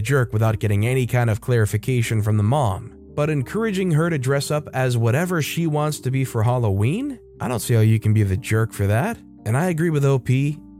jerk 0.00 0.32
without 0.32 0.60
getting 0.60 0.86
any 0.86 1.06
kind 1.06 1.28
of 1.28 1.42
clarification 1.42 2.22
from 2.22 2.38
the 2.38 2.42
mom. 2.42 2.94
But 3.14 3.28
encouraging 3.28 3.90
her 3.90 4.08
to 4.08 4.16
dress 4.16 4.50
up 4.50 4.66
as 4.72 4.96
whatever 4.96 5.42
she 5.42 5.66
wants 5.66 6.00
to 6.00 6.10
be 6.10 6.24
for 6.24 6.42
Halloween? 6.42 7.20
I 7.38 7.48
don't 7.48 7.60
see 7.60 7.74
how 7.74 7.80
you 7.80 8.00
can 8.00 8.14
be 8.14 8.22
the 8.22 8.38
jerk 8.38 8.72
for 8.72 8.86
that. 8.86 9.18
And 9.44 9.54
I 9.54 9.66
agree 9.66 9.90
with 9.90 10.06
OP. 10.06 10.30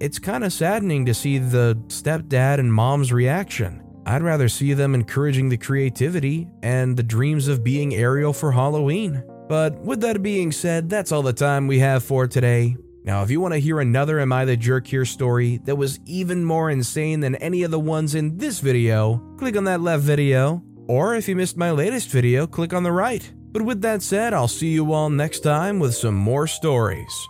It's 0.01 0.19
kind 0.19 0.43
of 0.43 0.55
saddening 0.55 1.05
to 1.05 1.13
see 1.13 1.37
the 1.37 1.79
stepdad 1.89 2.61
and 2.61 2.73
mom's 2.73 3.13
reaction. 3.13 3.83
I'd 4.07 4.23
rather 4.23 4.49
see 4.49 4.73
them 4.73 4.95
encouraging 4.95 5.51
the 5.51 5.59
creativity 5.59 6.49
and 6.63 6.97
the 6.97 7.03
dreams 7.03 7.47
of 7.47 7.63
being 7.63 7.95
Ariel 7.95 8.33
for 8.33 8.53
Halloween. 8.53 9.23
But 9.49 9.79
with 9.79 10.03
that 10.03 10.23
being 10.23 10.53
said, 10.53 10.91
that's 10.91 11.11
all 11.11 11.23
the 11.23 11.33
time 11.33 11.67
we 11.67 11.79
have 11.79 12.05
for 12.05 12.27
today. 12.27 12.77
Now, 13.03 13.23
if 13.23 13.31
you 13.31 13.41
want 13.41 13.55
to 13.55 13.61
hear 13.61 13.81
another 13.81 14.21
Am 14.21 14.31
I 14.31 14.45
the 14.45 14.59
Jerk 14.59 14.87
Here 14.87 15.07
story 15.07 15.57
that 15.65 15.77
was 15.77 15.99
even 16.05 16.45
more 16.45 16.71
insane 16.71 17.21
than 17.21 17.35
any 17.37 17.63
of 17.63 17.71
the 17.71 17.81
ones 17.81 18.15
in 18.15 18.37
this 18.37 18.61
video, 18.61 19.17
click 19.39 19.57
on 19.57 19.65
that 19.65 19.81
left 19.81 20.03
video. 20.03 20.63
Or 20.87 21.15
if 21.15 21.29
you 21.29 21.35
missed 21.35 21.57
my 21.57 21.71
latest 21.71 22.11
video, 22.11 22.47
click 22.47 22.75
on 22.75 22.83
the 22.83 22.93
right. 22.93 23.33
But 23.51 23.63
with 23.63 23.81
that 23.81 24.03
said, 24.03 24.35
I'll 24.35 24.49
see 24.49 24.69
you 24.69 24.93
all 24.93 25.09
next 25.09 25.41
time 25.41 25.79
with 25.79 25.95
some 25.95 26.15
more 26.15 26.47
stories. 26.47 27.29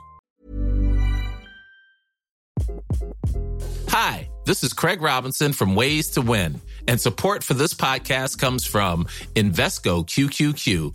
Hi, 3.88 4.28
this 4.44 4.64
is 4.64 4.72
Craig 4.72 5.00
Robinson 5.00 5.52
from 5.52 5.76
Ways 5.76 6.10
to 6.10 6.20
Win, 6.20 6.60
and 6.88 7.00
support 7.00 7.44
for 7.44 7.54
this 7.54 7.74
podcast 7.74 8.38
comes 8.38 8.66
from 8.66 9.04
Invesco 9.36 10.04
QQQ 10.04 10.94